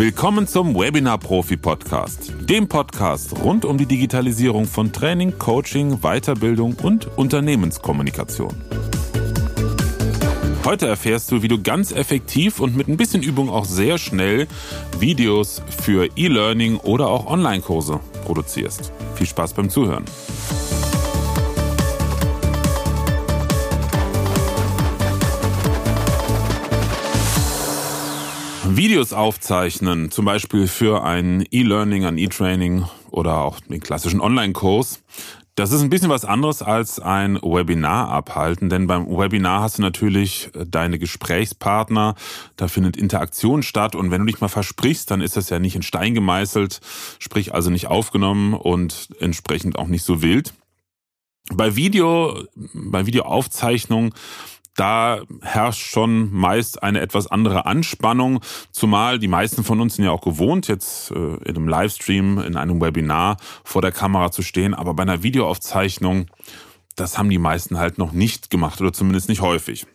Willkommen 0.00 0.46
zum 0.46 0.74
Webinar 0.74 1.18
Profi 1.18 1.58
Podcast, 1.58 2.32
dem 2.40 2.68
Podcast 2.68 3.36
rund 3.44 3.66
um 3.66 3.76
die 3.76 3.84
Digitalisierung 3.84 4.64
von 4.64 4.94
Training, 4.94 5.38
Coaching, 5.38 5.98
Weiterbildung 6.00 6.74
und 6.82 7.06
Unternehmenskommunikation. 7.18 8.54
Heute 10.64 10.86
erfährst 10.86 11.30
du, 11.30 11.42
wie 11.42 11.48
du 11.48 11.60
ganz 11.60 11.92
effektiv 11.92 12.60
und 12.60 12.78
mit 12.78 12.88
ein 12.88 12.96
bisschen 12.96 13.22
Übung 13.22 13.50
auch 13.50 13.66
sehr 13.66 13.98
schnell 13.98 14.48
Videos 14.98 15.60
für 15.68 16.08
E-Learning 16.16 16.78
oder 16.78 17.08
auch 17.08 17.26
Online-Kurse 17.26 18.00
produzierst. 18.24 18.94
Viel 19.16 19.26
Spaß 19.26 19.52
beim 19.52 19.68
Zuhören. 19.68 20.06
Videos 28.80 29.12
aufzeichnen, 29.12 30.10
zum 30.10 30.24
Beispiel 30.24 30.66
für 30.66 31.04
ein 31.04 31.44
E-Learning, 31.50 32.06
ein 32.06 32.16
E-Training 32.16 32.86
oder 33.10 33.42
auch 33.42 33.60
den 33.60 33.78
klassischen 33.78 34.22
Online-Kurs, 34.22 35.02
das 35.54 35.70
ist 35.70 35.82
ein 35.82 35.90
bisschen 35.90 36.08
was 36.08 36.24
anderes 36.24 36.62
als 36.62 36.98
ein 36.98 37.36
Webinar 37.42 38.08
abhalten, 38.08 38.70
denn 38.70 38.86
beim 38.86 39.06
Webinar 39.06 39.60
hast 39.60 39.76
du 39.76 39.82
natürlich 39.82 40.48
äh, 40.54 40.64
deine 40.64 40.98
Gesprächspartner, 40.98 42.14
da 42.56 42.68
findet 42.68 42.96
Interaktion 42.96 43.62
statt 43.62 43.94
und 43.94 44.10
wenn 44.10 44.22
du 44.22 44.32
dich 44.32 44.40
mal 44.40 44.48
versprichst, 44.48 45.10
dann 45.10 45.20
ist 45.20 45.36
das 45.36 45.50
ja 45.50 45.58
nicht 45.58 45.76
in 45.76 45.82
Stein 45.82 46.14
gemeißelt, 46.14 46.80
sprich 47.18 47.52
also 47.52 47.68
nicht 47.68 47.88
aufgenommen 47.88 48.54
und 48.54 49.10
entsprechend 49.20 49.78
auch 49.78 49.88
nicht 49.88 50.06
so 50.06 50.22
wild. 50.22 50.54
Bei 51.52 51.76
Video, 51.76 52.44
bei 52.72 53.04
Videoaufzeichnung, 53.04 54.14
da 54.76 55.22
herrscht 55.42 55.90
schon 55.90 56.32
meist 56.32 56.82
eine 56.82 57.00
etwas 57.00 57.26
andere 57.26 57.66
Anspannung, 57.66 58.40
zumal 58.70 59.18
die 59.18 59.28
meisten 59.28 59.64
von 59.64 59.80
uns 59.80 59.96
sind 59.96 60.04
ja 60.04 60.10
auch 60.10 60.22
gewohnt, 60.22 60.68
jetzt 60.68 61.10
äh, 61.10 61.14
in 61.14 61.56
einem 61.56 61.68
Livestream, 61.68 62.38
in 62.38 62.56
einem 62.56 62.80
Webinar 62.80 63.36
vor 63.64 63.82
der 63.82 63.92
Kamera 63.92 64.30
zu 64.30 64.42
stehen, 64.42 64.74
aber 64.74 64.94
bei 64.94 65.02
einer 65.02 65.22
Videoaufzeichnung, 65.22 66.26
das 66.96 67.18
haben 67.18 67.30
die 67.30 67.38
meisten 67.38 67.78
halt 67.78 67.98
noch 67.98 68.12
nicht 68.12 68.50
gemacht 68.50 68.80
oder 68.80 68.92
zumindest 68.92 69.28
nicht 69.28 69.40
häufig. 69.40 69.86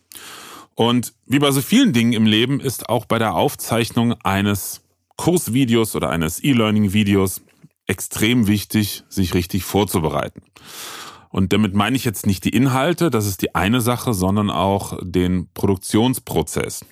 Und 0.75 1.13
wie 1.25 1.39
bei 1.39 1.51
so 1.51 1.61
vielen 1.61 1.93
Dingen 1.93 2.13
im 2.13 2.25
Leben 2.25 2.59
ist 2.59 2.89
auch 2.89 3.05
bei 3.05 3.17
der 3.17 3.33
Aufzeichnung 3.35 4.13
eines 4.23 4.81
Kursvideos 5.15 5.95
oder 5.95 6.09
eines 6.09 6.43
E-Learning-Videos 6.43 7.41
extrem 7.87 8.47
wichtig, 8.47 9.03
sich 9.07 9.33
richtig 9.33 9.63
vorzubereiten. 9.63 10.41
Und 11.35 11.51
damit 11.51 11.73
meine 11.73 11.97
ich 11.97 12.05
jetzt 12.05 12.25
nicht 12.25 12.45
die 12.45 12.55
Inhalte, 12.55 13.09
das 13.09 13.25
ist 13.25 13.41
die 13.41 13.55
eine 13.55 13.81
Sache, 13.81 14.13
sondern 14.13 14.49
auch 14.49 14.97
den 15.01 15.49
Produktionsprozess. 15.53 16.85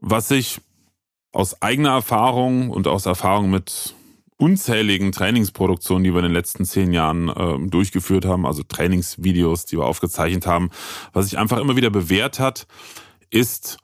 Was 0.00 0.30
ich 0.30 0.60
aus 1.32 1.62
eigener 1.62 1.92
Erfahrung 1.92 2.68
und 2.68 2.86
aus 2.86 3.06
Erfahrung 3.06 3.48
mit 3.48 3.94
unzähligen 4.36 5.12
Trainingsproduktionen, 5.12 6.04
die 6.04 6.10
wir 6.10 6.18
in 6.18 6.24
den 6.24 6.34
letzten 6.34 6.66
zehn 6.66 6.92
Jahren 6.92 7.30
äh, 7.30 7.70
durchgeführt 7.70 8.26
haben, 8.26 8.44
also 8.44 8.62
Trainingsvideos, 8.62 9.64
die 9.64 9.78
wir 9.78 9.86
aufgezeichnet 9.86 10.46
haben, 10.46 10.68
was 11.14 11.24
sich 11.24 11.38
einfach 11.38 11.56
immer 11.56 11.76
wieder 11.76 11.88
bewährt 11.88 12.38
hat, 12.38 12.66
ist 13.30 13.78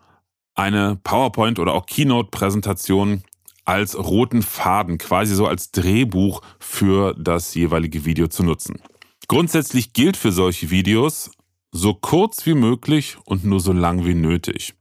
eine 0.55 1.01
PowerPoint 1.03 1.59
oder 1.59 1.73
auch 1.73 1.87
Keynote-Präsentation 1.87 3.23
als 3.65 3.97
roten 3.97 4.43
Faden, 4.43 4.99
quasi 4.99 5.35
so 5.35 5.47
als 5.47 5.71
Drehbuch 5.71 6.43
für 6.59 7.15
das 7.15 7.55
jeweilige 7.55 8.05
Video 8.05 8.29
zu 8.29 8.43
nutzen. 8.43 8.81
Grundsätzlich 9.29 9.93
gilt 9.93 10.17
für 10.17 10.33
solche 10.33 10.71
Videos 10.71 11.31
so 11.73 11.95
kurz 11.95 12.47
wie 12.47 12.55
möglich 12.55 13.17
und 13.25 13.45
nur 13.45 13.61
so 13.61 13.73
lang 13.73 14.05
wie 14.05 14.15
nötig. 14.15 14.75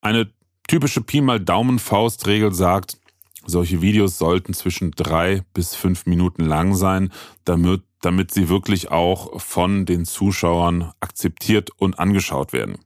Eine 0.00 0.30
typische 0.66 1.00
Pi 1.00 1.20
mal 1.20 1.40
Daumen 1.40 1.78
Faustregel 1.78 2.52
sagt, 2.52 2.98
solche 3.46 3.80
Videos 3.80 4.18
sollten 4.18 4.52
zwischen 4.52 4.90
drei 4.90 5.42
bis 5.54 5.74
fünf 5.74 6.04
Minuten 6.04 6.44
lang 6.44 6.74
sein, 6.74 7.10
damit, 7.44 7.82
damit 8.02 8.32
sie 8.32 8.48
wirklich 8.48 8.90
auch 8.90 9.40
von 9.40 9.86
den 9.86 10.04
Zuschauern 10.04 10.92
akzeptiert 11.00 11.70
und 11.76 11.98
angeschaut 11.98 12.52
werden. 12.52 12.78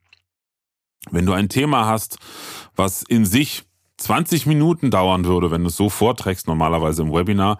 Wenn 1.11 1.27
du 1.27 1.33
ein 1.33 1.49
Thema 1.49 1.87
hast, 1.87 2.19
was 2.77 3.03
in 3.03 3.27
sich 3.27 3.65
20 4.03 4.47
Minuten 4.47 4.91
dauern 4.91 5.25
würde, 5.25 5.51
wenn 5.51 5.63
du 5.63 5.69
es 5.69 5.77
so 5.77 5.89
vorträgst, 5.89 6.49
normalerweise 6.49 7.03
im 7.03 7.13
Webinar, 7.13 7.59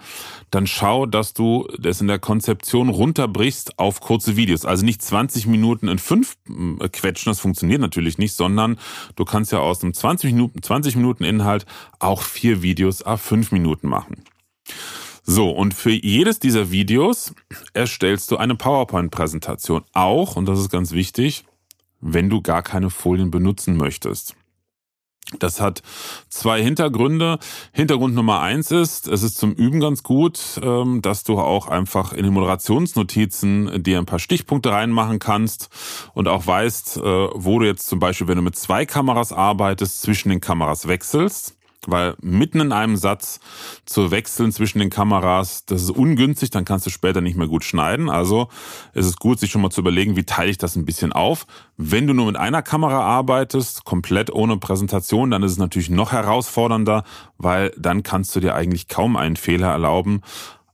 dann 0.51 0.67
schau, 0.67 1.07
dass 1.07 1.35
du 1.35 1.69
das 1.79 2.01
in 2.01 2.09
der 2.09 2.19
Konzeption 2.19 2.89
runterbrichst 2.89 3.79
auf 3.79 4.01
kurze 4.01 4.37
Videos. 4.37 4.65
Also 4.65 4.85
nicht 4.85 5.03
20 5.03 5.47
Minuten 5.47 5.89
in 5.89 5.99
fünf 5.99 6.37
äh, 6.49 6.89
quetschen, 6.89 7.31
das 7.31 7.41
funktioniert 7.41 7.81
natürlich 7.81 8.19
nicht, 8.19 8.35
sondern 8.35 8.79
du 9.17 9.25
kannst 9.25 9.53
ja 9.53 9.61
aus 9.61 9.83
einem 9.83 9.95
20 9.95 10.33
Minuten, 10.33 10.63
20 10.63 10.97
Minuten 10.97 11.25
Inhalt 11.25 11.65
auch 11.99 12.23
vier 12.23 12.63
Videos 12.63 13.05
a 13.07 13.17
fünf 13.17 13.53
Minuten 13.53 13.89
machen. 13.89 14.25
So, 15.25 15.51
und 15.51 15.75
für 15.75 15.93
jedes 15.93 16.41
dieser 16.41 16.73
Videos 16.73 17.33
erstellst 17.75 18.31
du 18.33 18.37
eine 18.37 18.57
PowerPoint-Präsentation. 18.57 19.85
Auch, 19.93 20.35
und 20.35 20.47
das 20.47 20.59
ist 20.59 20.71
ganz 20.71 20.91
wichtig, 20.91 21.45
wenn 22.01 22.29
du 22.29 22.43
gar 22.43 22.63
keine 22.63 22.91
Folien 22.91 23.31
benutzen 23.31 23.77
möchtest. 23.77 24.35
Das 25.39 25.61
hat 25.61 25.83
zwei 26.29 26.63
Hintergründe. 26.63 27.39
Hintergrund 27.73 28.15
Nummer 28.15 28.41
eins 28.41 28.71
ist, 28.71 29.09
es 29.09 29.23
ist 29.23 29.39
zum 29.39 29.53
Üben 29.53 29.81
ganz 29.81 30.03
gut, 30.03 30.61
ähm, 30.63 31.01
dass 31.01 31.25
du 31.25 31.39
auch 31.39 31.69
einfach 31.69 32.13
in 32.13 32.25
den 32.25 32.35
Moderationsnotizen 32.35 33.83
dir 33.83 33.99
ein 33.99 34.07
paar 34.07 34.19
Stichpunkte 34.19 34.71
reinmachen 34.71 35.19
kannst 35.19 35.71
und 36.15 36.29
auch 36.29 36.47
weißt, 36.47 36.99
äh, 36.99 37.01
wo 37.01 37.59
du 37.59 37.67
jetzt 37.67 37.87
zum 37.87 37.99
Beispiel, 37.99 38.29
wenn 38.29 38.37
du 38.37 38.43
mit 38.43 38.57
zwei 38.57 38.85
Kameras 38.85 39.33
arbeitest, 39.33 40.03
zwischen 40.03 40.29
den 40.29 40.41
Kameras 40.41 40.87
wechselst. 40.87 41.57
Weil 41.87 42.15
mitten 42.21 42.61
in 42.61 42.71
einem 42.71 42.97
Satz 42.97 43.41
zu 43.87 44.13
wechseln 44.13 44.53
zwischen 44.53 44.79
den 44.79 44.89
Kameras, 44.89 45.67
das 45.67 45.83
ist 45.83 45.91
ungünstig, 45.91 46.51
dann 46.51 46.65
kannst 46.65 46.87
du 46.87 46.91
später 46.91 47.21
nicht 47.21 47.37
mehr 47.37 47.49
gut 47.49 47.65
schneiden. 47.65 48.09
Also 48.09 48.49
ist 48.95 49.07
es 49.07 49.17
gut, 49.17 49.41
sich 49.41 49.51
schon 49.51 49.63
mal 49.63 49.71
zu 49.71 49.81
überlegen, 49.81 50.15
wie 50.15 50.23
teile 50.23 50.51
ich 50.51 50.59
das 50.59 50.77
ein 50.77 50.85
bisschen 50.85 51.13
auf. 51.13 51.47
Wenn 51.77 52.07
du 52.07 52.15
nur 52.15 52.27
mit 52.27 52.37
einer 52.37 52.63
Kamera 52.63 53.01
arbeitest, 53.01 53.85
komplett 53.85 54.33
ohne 54.33 54.59
Präsentation, 54.59 55.33
dann 55.33 55.43
ist 55.43 55.53
es 55.53 55.59
natürlich 55.59 55.91
noch 55.91 56.13
herausfordernder, 56.13 57.03
weil 57.37 57.73
dann 57.77 58.05
kannst 58.05 58.37
du 58.37 58.41
dir 58.41 58.55
eigentlich 58.55 58.87
kaum 58.87 59.17
einen 59.17 59.37
Fehler 59.37 59.71
erlauben, 59.71 60.21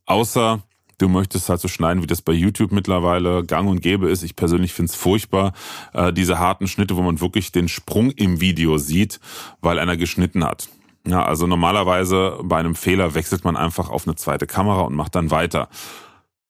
außer 0.04 0.62
du 0.98 1.08
möchtest 1.08 1.48
halt 1.48 1.60
so 1.60 1.68
schneiden, 1.68 2.02
wie 2.02 2.06
das 2.06 2.22
bei 2.22 2.32
YouTube 2.32 2.72
mittlerweile 2.72 3.44
gang 3.44 3.68
und 3.68 3.80
gäbe 3.80 4.10
ist. 4.10 4.22
Ich 4.22 4.36
persönlich 4.36 4.74
finde 4.74 4.90
es 4.90 4.96
furchtbar, 4.96 5.52
äh, 5.94 6.12
diese 6.12 6.38
harten 6.38 6.66
Schnitte, 6.66 6.96
wo 6.96 7.02
man 7.02 7.20
wirklich 7.20 7.52
den 7.52 7.68
Sprung 7.68 8.10
im 8.10 8.40
Video 8.40 8.78
sieht, 8.78 9.20
weil 9.60 9.78
einer 9.78 9.96
geschnitten 9.96 10.44
hat. 10.44 10.68
Ja, 11.08 11.24
also 11.24 11.46
normalerweise 11.46 12.38
bei 12.42 12.58
einem 12.58 12.74
Fehler 12.74 13.14
wechselt 13.14 13.42
man 13.42 13.56
einfach 13.56 13.88
auf 13.88 14.06
eine 14.06 14.16
zweite 14.16 14.46
Kamera 14.46 14.82
und 14.82 14.94
macht 14.94 15.14
dann 15.14 15.30
weiter. 15.30 15.68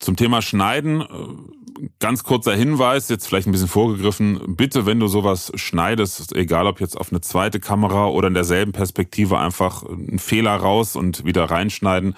Zum 0.00 0.16
Thema 0.16 0.42
Schneiden, 0.42 1.00
äh, 1.00 1.88
ganz 2.00 2.24
kurzer 2.24 2.56
Hinweis, 2.56 3.08
jetzt 3.08 3.28
vielleicht 3.28 3.46
ein 3.46 3.52
bisschen 3.52 3.68
vorgegriffen. 3.68 4.56
Bitte, 4.56 4.84
wenn 4.84 4.98
du 4.98 5.06
sowas 5.06 5.52
schneidest, 5.54 6.34
egal 6.34 6.66
ob 6.66 6.80
jetzt 6.80 6.96
auf 6.96 7.12
eine 7.12 7.20
zweite 7.20 7.60
Kamera 7.60 8.08
oder 8.08 8.26
in 8.26 8.34
derselben 8.34 8.72
Perspektive, 8.72 9.38
einfach 9.38 9.84
einen 9.84 10.18
Fehler 10.18 10.56
raus 10.56 10.96
und 10.96 11.24
wieder 11.24 11.44
reinschneiden. 11.44 12.16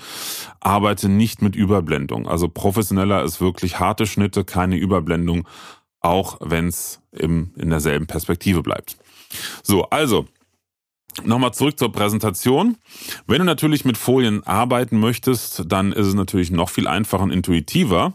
Arbeite 0.60 1.10
nicht 1.10 1.42
mit 1.42 1.56
Überblendung. 1.56 2.26
Also 2.26 2.48
professioneller 2.48 3.22
ist 3.22 3.42
wirklich 3.42 3.78
harte 3.80 4.06
Schnitte, 4.06 4.44
keine 4.44 4.76
Überblendung, 4.76 5.46
auch 6.00 6.38
wenn 6.40 6.68
es 6.68 7.02
in 7.12 7.52
derselben 7.58 8.06
Perspektive 8.06 8.62
bleibt. 8.62 8.96
So, 9.62 9.84
also 9.90 10.26
Nochmal 11.24 11.52
zurück 11.52 11.78
zur 11.78 11.92
Präsentation. 11.92 12.76
Wenn 13.26 13.38
du 13.38 13.44
natürlich 13.44 13.84
mit 13.84 13.96
Folien 13.96 14.46
arbeiten 14.46 14.98
möchtest, 14.98 15.64
dann 15.66 15.92
ist 15.92 16.06
es 16.06 16.14
natürlich 16.14 16.50
noch 16.50 16.70
viel 16.70 16.88
einfacher 16.88 17.22
und 17.22 17.30
intuitiver. 17.30 18.14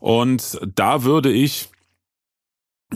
Und 0.00 0.58
da 0.74 1.04
würde 1.04 1.30
ich 1.30 1.68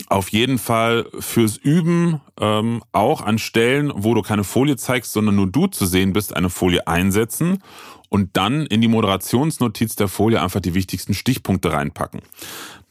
auf 0.07 0.29
jeden 0.29 0.57
Fall 0.57 1.07
fürs 1.19 1.57
Üben 1.57 2.21
ähm, 2.39 2.83
auch 2.91 3.21
an 3.21 3.37
Stellen, 3.37 3.91
wo 3.93 4.13
du 4.13 4.21
keine 4.21 4.43
Folie 4.43 4.77
zeigst, 4.77 5.11
sondern 5.11 5.35
nur 5.35 5.47
du 5.47 5.67
zu 5.67 5.85
sehen 5.85 6.13
bist, 6.13 6.35
eine 6.35 6.49
Folie 6.49 6.87
einsetzen 6.87 7.61
und 8.07 8.37
dann 8.37 8.65
in 8.65 8.81
die 8.81 8.87
Moderationsnotiz 8.87 9.95
der 9.95 10.07
Folie 10.07 10.41
einfach 10.41 10.61
die 10.61 10.73
wichtigsten 10.73 11.13
Stichpunkte 11.13 11.71
reinpacken. 11.71 12.21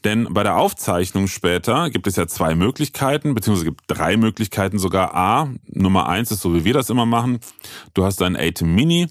Denn 0.03 0.27
bei 0.31 0.43
der 0.43 0.57
Aufzeichnung 0.57 1.27
später 1.27 1.89
gibt 1.89 2.07
es 2.07 2.15
ja 2.15 2.27
zwei 2.27 2.55
Möglichkeiten, 2.55 3.33
beziehungsweise 3.33 3.65
gibt 3.65 3.83
drei 3.87 4.15
Möglichkeiten 4.15 4.79
sogar. 4.79 5.13
A, 5.13 5.49
Nummer 5.67 6.07
eins 6.07 6.31
ist 6.31 6.41
so, 6.41 6.53
wie 6.53 6.63
wir 6.63 6.73
das 6.73 6.89
immer 6.89 7.05
machen. 7.05 7.39
Du 7.93 8.05
hast 8.05 8.21
einen 8.21 8.37
ATEM 8.37 8.73
Mini, 8.73 9.07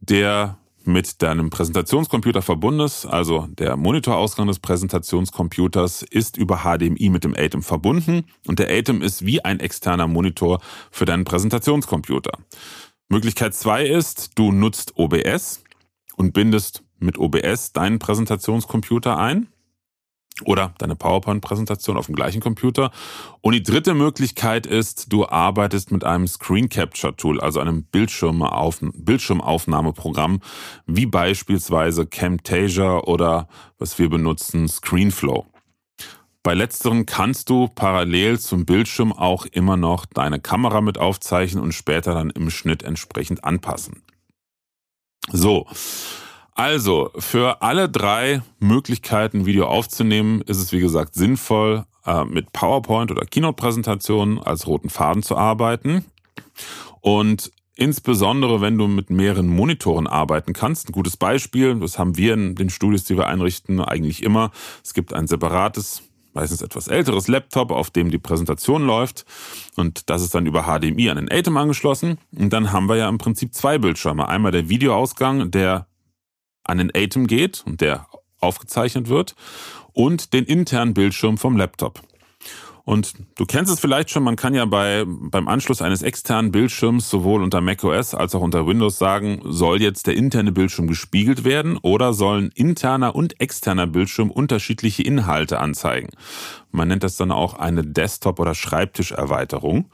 der 0.00 0.58
mit 0.84 1.22
deinem 1.22 1.50
Präsentationscomputer 1.50 2.42
verbunden 2.42 2.80
ist, 2.80 3.06
also 3.06 3.46
der 3.50 3.76
Monitorausgang 3.76 4.48
des 4.48 4.58
Präsentationscomputers 4.58 6.02
ist 6.02 6.36
über 6.36 6.62
HDMI 6.64 7.08
mit 7.10 7.24
dem 7.24 7.34
ATEM 7.34 7.62
verbunden 7.62 8.24
und 8.46 8.58
der 8.58 8.70
ATEM 8.70 9.02
ist 9.02 9.24
wie 9.24 9.44
ein 9.44 9.60
externer 9.60 10.08
Monitor 10.08 10.60
für 10.90 11.04
deinen 11.04 11.24
Präsentationscomputer. 11.24 12.32
Möglichkeit 13.08 13.54
zwei 13.54 13.86
ist, 13.86 14.38
du 14.38 14.52
nutzt 14.52 14.96
OBS 14.96 15.62
und 16.16 16.32
bindest 16.32 16.82
mit 16.98 17.18
OBS 17.18 17.72
deinen 17.72 17.98
Präsentationscomputer 17.98 19.18
ein. 19.18 19.51
Oder 20.44 20.74
deine 20.78 20.96
PowerPoint-Präsentation 20.96 21.96
auf 21.96 22.06
dem 22.06 22.14
gleichen 22.14 22.40
Computer. 22.40 22.90
Und 23.40 23.54
die 23.54 23.62
dritte 23.62 23.94
Möglichkeit 23.94 24.66
ist, 24.66 25.12
du 25.12 25.26
arbeitest 25.26 25.90
mit 25.90 26.04
einem 26.04 26.26
Screen 26.26 26.68
Capture 26.68 27.16
Tool, 27.16 27.40
also 27.40 27.60
einem 27.60 27.84
Bildschirmauf 27.84 28.80
Bildschirmaufnahmeprogramm, 28.80 30.40
wie 30.86 31.06
beispielsweise 31.06 32.06
Camtasia 32.06 32.98
oder 33.00 33.48
was 33.78 33.98
wir 33.98 34.08
benutzen, 34.08 34.68
ScreenFlow. 34.68 35.46
Bei 36.42 36.54
letzteren 36.54 37.06
kannst 37.06 37.50
du 37.50 37.68
parallel 37.68 38.40
zum 38.40 38.66
Bildschirm 38.66 39.12
auch 39.12 39.46
immer 39.46 39.76
noch 39.76 40.06
deine 40.06 40.40
Kamera 40.40 40.80
mit 40.80 40.98
aufzeichnen 40.98 41.62
und 41.62 41.72
später 41.72 42.14
dann 42.14 42.30
im 42.30 42.50
Schnitt 42.50 42.82
entsprechend 42.82 43.44
anpassen. 43.44 44.02
So. 45.30 45.66
Also, 46.54 47.10
für 47.16 47.62
alle 47.62 47.88
drei 47.88 48.42
Möglichkeiten, 48.58 49.46
Video 49.46 49.66
aufzunehmen, 49.66 50.42
ist 50.42 50.58
es 50.58 50.72
wie 50.72 50.80
gesagt 50.80 51.14
sinnvoll, 51.14 51.86
äh, 52.04 52.24
mit 52.24 52.52
PowerPoint 52.52 53.10
oder 53.10 53.24
Keynote-Präsentationen 53.24 54.38
als 54.38 54.66
roten 54.66 54.90
Faden 54.90 55.22
zu 55.22 55.36
arbeiten. 55.36 56.04
Und 57.00 57.50
insbesondere, 57.74 58.60
wenn 58.60 58.76
du 58.76 58.86
mit 58.86 59.10
mehreren 59.10 59.48
Monitoren 59.48 60.06
arbeiten 60.06 60.52
kannst. 60.52 60.88
Ein 60.88 60.92
gutes 60.92 61.16
Beispiel, 61.16 61.74
das 61.76 61.98
haben 61.98 62.16
wir 62.16 62.34
in 62.34 62.54
den 62.54 62.70
Studios, 62.70 63.04
die 63.04 63.16
wir 63.16 63.26
einrichten, 63.26 63.80
eigentlich 63.80 64.22
immer. 64.22 64.50
Es 64.84 64.94
gibt 64.94 65.14
ein 65.14 65.26
separates 65.26 66.02
meistens 66.34 66.62
etwas 66.62 66.88
älteres 66.88 67.28
Laptop, 67.28 67.70
auf 67.70 67.90
dem 67.90 68.10
die 68.10 68.18
Präsentation 68.18 68.86
läuft. 68.86 69.26
Und 69.76 70.08
das 70.08 70.22
ist 70.22 70.34
dann 70.34 70.46
über 70.46 70.62
HDMI 70.62 71.10
an 71.10 71.16
den 71.16 71.30
Atem 71.30 71.56
angeschlossen. 71.56 72.18
Und 72.34 72.52
dann 72.52 72.72
haben 72.72 72.88
wir 72.88 72.96
ja 72.96 73.08
im 73.08 73.18
Prinzip 73.18 73.54
zwei 73.54 73.78
Bildschirme. 73.78 74.28
Einmal 74.28 74.52
der 74.52 74.68
Videoausgang, 74.68 75.50
der 75.50 75.86
an 76.64 76.78
den 76.78 76.90
Atem 76.94 77.26
geht 77.26 77.62
und 77.66 77.80
der 77.80 78.06
aufgezeichnet 78.40 79.08
wird. 79.08 79.34
Und 79.92 80.32
den 80.32 80.44
internen 80.44 80.94
Bildschirm 80.94 81.36
vom 81.36 81.56
Laptop. 81.56 82.00
Und 82.84 83.14
du 83.36 83.46
kennst 83.46 83.72
es 83.72 83.78
vielleicht 83.78 84.10
schon, 84.10 84.24
man 84.24 84.34
kann 84.34 84.54
ja 84.54 84.64
bei, 84.64 85.04
beim 85.06 85.46
Anschluss 85.46 85.82
eines 85.82 86.02
externen 86.02 86.50
Bildschirms 86.50 87.08
sowohl 87.08 87.42
unter 87.42 87.60
macOS 87.60 88.14
als 88.14 88.34
auch 88.34 88.40
unter 88.40 88.66
Windows 88.66 88.98
sagen, 88.98 89.40
soll 89.44 89.80
jetzt 89.80 90.08
der 90.08 90.16
interne 90.16 90.50
Bildschirm 90.50 90.88
gespiegelt 90.88 91.44
werden 91.44 91.76
oder 91.76 92.12
sollen 92.12 92.50
interner 92.54 93.14
und 93.14 93.40
externer 93.40 93.86
Bildschirm 93.86 94.32
unterschiedliche 94.32 95.04
Inhalte 95.04 95.60
anzeigen. 95.60 96.08
Man 96.72 96.88
nennt 96.88 97.04
das 97.04 97.16
dann 97.16 97.30
auch 97.30 97.54
eine 97.54 97.84
Desktop- 97.84 98.40
oder 98.40 98.54
Schreibtischerweiterung. 98.54 99.90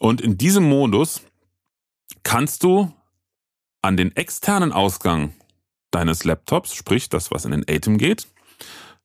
Und 0.00 0.20
in 0.20 0.36
diesem 0.36 0.68
Modus 0.68 1.22
kannst 2.24 2.64
du 2.64 2.92
an 3.82 3.96
den 3.96 4.16
externen 4.16 4.72
Ausgang 4.72 5.32
deines 5.90 6.24
Laptops, 6.24 6.74
sprich 6.74 7.08
das, 7.08 7.30
was 7.30 7.44
in 7.44 7.52
den 7.52 7.64
Atem 7.68 7.98
geht, 7.98 8.26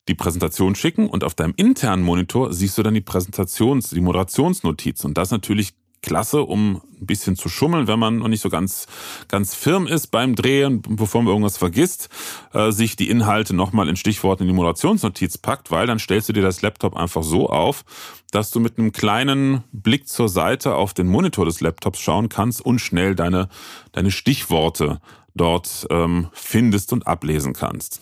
die 0.08 0.14
Präsentation 0.14 0.74
schicken 0.74 1.08
und 1.08 1.24
auf 1.24 1.34
deinem 1.34 1.54
internen 1.56 2.02
Monitor 2.02 2.52
siehst 2.52 2.78
du 2.78 2.82
dann 2.82 2.94
die 2.94 3.00
Präsentations-, 3.00 3.92
die 3.92 4.00
Moderationsnotiz. 4.00 5.04
Und 5.04 5.18
das 5.18 5.30
natürlich 5.30 5.74
klasse, 6.02 6.42
um 6.42 6.80
ein 7.00 7.06
bisschen 7.06 7.34
zu 7.34 7.48
schummeln, 7.48 7.88
wenn 7.88 7.98
man 7.98 8.18
noch 8.18 8.28
nicht 8.28 8.40
so 8.40 8.48
ganz, 8.48 8.86
ganz 9.26 9.54
firm 9.54 9.88
ist 9.88 10.08
beim 10.08 10.36
Drehen, 10.36 10.80
bevor 10.82 11.22
man 11.22 11.32
irgendwas 11.32 11.56
vergisst, 11.58 12.08
äh, 12.52 12.70
sich 12.70 12.94
die 12.94 13.10
Inhalte 13.10 13.54
nochmal 13.54 13.88
in 13.88 13.96
Stichworten 13.96 14.44
in 14.44 14.48
die 14.48 14.54
Moderationsnotiz 14.54 15.38
packt, 15.38 15.72
weil 15.72 15.88
dann 15.88 15.98
stellst 15.98 16.28
du 16.28 16.32
dir 16.32 16.42
das 16.42 16.62
Laptop 16.62 16.96
einfach 16.96 17.24
so 17.24 17.50
auf, 17.50 17.84
dass 18.30 18.52
du 18.52 18.60
mit 18.60 18.78
einem 18.78 18.92
kleinen 18.92 19.64
Blick 19.72 20.08
zur 20.08 20.28
Seite 20.28 20.76
auf 20.76 20.94
den 20.94 21.08
Monitor 21.08 21.44
des 21.44 21.60
Laptops 21.60 22.00
schauen 22.00 22.28
kannst 22.28 22.64
und 22.64 22.78
schnell 22.78 23.16
deine, 23.16 23.48
deine 23.90 24.12
Stichworte 24.12 25.00
dort 25.36 25.86
ähm, 25.90 26.28
findest 26.32 26.92
und 26.92 27.06
ablesen 27.06 27.52
kannst. 27.52 28.00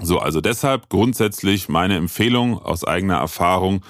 So, 0.00 0.18
also 0.18 0.40
deshalb 0.40 0.88
grundsätzlich 0.88 1.68
meine 1.68 1.96
Empfehlung 1.96 2.58
aus 2.58 2.84
eigener 2.84 3.16
Erfahrung, 3.16 3.82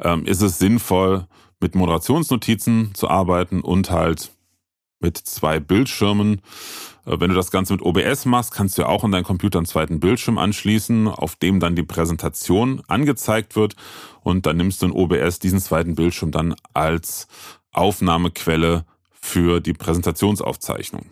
ähm, 0.00 0.26
ist 0.26 0.42
es 0.42 0.58
sinnvoll, 0.58 1.26
mit 1.60 1.74
Moderationsnotizen 1.74 2.94
zu 2.94 3.08
arbeiten 3.08 3.60
und 3.60 3.90
halt 3.90 4.32
mit 5.00 5.16
zwei 5.16 5.60
Bildschirmen. 5.60 6.40
Äh, 7.06 7.20
wenn 7.20 7.30
du 7.30 7.36
das 7.36 7.50
Ganze 7.50 7.74
mit 7.74 7.82
OBS 7.82 8.24
machst, 8.24 8.52
kannst 8.52 8.76
du 8.76 8.82
ja 8.82 8.88
auch 8.88 9.04
an 9.04 9.12
deinen 9.12 9.24
Computer 9.24 9.58
einen 9.58 9.66
zweiten 9.66 10.00
Bildschirm 10.00 10.38
anschließen, 10.38 11.08
auf 11.08 11.36
dem 11.36 11.60
dann 11.60 11.76
die 11.76 11.82
Präsentation 11.82 12.82
angezeigt 12.88 13.54
wird 13.54 13.76
und 14.22 14.46
dann 14.46 14.56
nimmst 14.56 14.82
du 14.82 14.86
in 14.86 14.92
OBS 14.92 15.38
diesen 15.38 15.60
zweiten 15.60 15.94
Bildschirm 15.94 16.32
dann 16.32 16.54
als 16.72 17.28
Aufnahmequelle 17.72 18.84
für 19.12 19.60
die 19.60 19.72
Präsentationsaufzeichnung. 19.72 21.06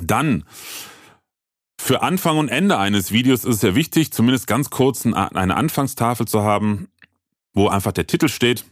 Dann 0.00 0.44
für 1.78 2.02
Anfang 2.02 2.38
und 2.38 2.48
Ende 2.48 2.78
eines 2.78 3.12
Videos 3.12 3.44
ist 3.44 3.56
es 3.56 3.62
ja 3.62 3.74
wichtig, 3.74 4.12
zumindest 4.12 4.46
ganz 4.46 4.70
kurz 4.70 5.06
eine 5.06 5.56
Anfangstafel 5.56 6.26
zu 6.26 6.42
haben, 6.42 6.88
wo 7.52 7.68
einfach 7.68 7.92
der 7.92 8.06
Titel 8.06 8.28
steht. 8.28 8.64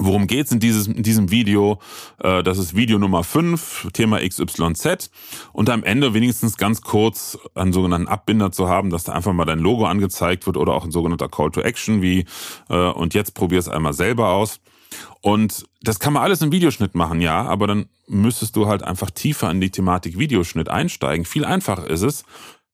Worum 0.00 0.26
geht's 0.26 0.50
in, 0.50 0.60
in 0.60 1.02
diesem 1.04 1.30
Video? 1.30 1.78
Äh, 2.18 2.42
das 2.42 2.58
ist 2.58 2.74
Video 2.74 2.98
Nummer 2.98 3.22
5, 3.22 3.90
Thema 3.92 4.18
XYZ. 4.28 5.10
Und 5.52 5.70
am 5.70 5.84
Ende 5.84 6.14
wenigstens 6.14 6.56
ganz 6.56 6.80
kurz 6.80 7.38
einen 7.54 7.72
sogenannten 7.72 8.08
Abbinder 8.08 8.50
zu 8.50 8.68
haben, 8.68 8.90
dass 8.90 9.04
da 9.04 9.12
einfach 9.12 9.32
mal 9.32 9.44
dein 9.44 9.60
Logo 9.60 9.86
angezeigt 9.86 10.46
wird 10.46 10.56
oder 10.56 10.72
auch 10.72 10.84
ein 10.84 10.90
sogenannter 10.90 11.28
Call 11.28 11.52
to 11.52 11.60
Action 11.60 12.02
wie 12.02 12.24
äh, 12.68 12.74
und 12.74 13.14
jetzt 13.14 13.34
probier 13.34 13.60
es 13.60 13.68
einmal 13.68 13.92
selber 13.92 14.30
aus. 14.30 14.60
Und 15.20 15.66
das 15.82 15.98
kann 15.98 16.12
man 16.12 16.22
alles 16.22 16.42
im 16.42 16.52
Videoschnitt 16.52 16.94
machen, 16.94 17.20
ja, 17.20 17.42
aber 17.42 17.66
dann 17.66 17.86
müsstest 18.06 18.56
du 18.56 18.66
halt 18.66 18.82
einfach 18.82 19.10
tiefer 19.10 19.50
in 19.50 19.60
die 19.60 19.70
Thematik 19.70 20.18
Videoschnitt 20.18 20.68
einsteigen. 20.68 21.24
Viel 21.24 21.44
einfacher 21.44 21.88
ist 21.88 22.02
es, 22.02 22.24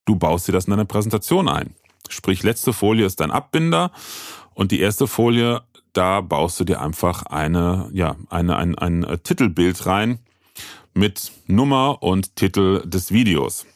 du 0.04 0.16
baust 0.16 0.48
dir 0.48 0.52
das 0.52 0.64
in 0.64 0.70
deine 0.70 0.84
Präsentation 0.84 1.48
ein. 1.48 1.74
Sprich, 2.08 2.42
letzte 2.42 2.72
Folie 2.72 3.06
ist 3.06 3.20
dein 3.20 3.30
Abbinder 3.30 3.92
und 4.54 4.72
die 4.72 4.80
erste 4.80 5.06
Folie, 5.06 5.62
da 5.92 6.20
baust 6.20 6.58
du 6.60 6.64
dir 6.64 6.80
einfach 6.80 7.22
eine, 7.24 7.88
ja, 7.92 8.16
eine, 8.28 8.56
ein, 8.56 8.76
ein 8.76 9.06
Titelbild 9.22 9.86
rein 9.86 10.18
mit 10.94 11.32
Nummer 11.46 12.02
und 12.02 12.36
Titel 12.36 12.82
des 12.86 13.12
Videos. 13.12 13.66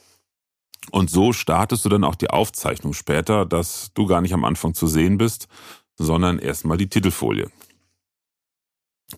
Und 0.91 1.11
so 1.11 1.33
startest 1.33 1.85
du 1.85 1.89
dann 1.89 2.05
auch 2.05 2.15
die 2.15 2.31
Aufzeichnung 2.31 2.93
später, 2.93 3.47
dass 3.47 3.93
du 3.95 4.07
gar 4.07 4.21
nicht 4.21 4.35
am 4.35 4.45
Anfang 4.45 4.75
zu 4.75 4.87
sehen 4.87 5.19
bist, 5.19 5.49
sondern 5.97 6.39
erstmal 6.39 6.77
die 6.77 6.89
Titelfolie. 6.89 7.51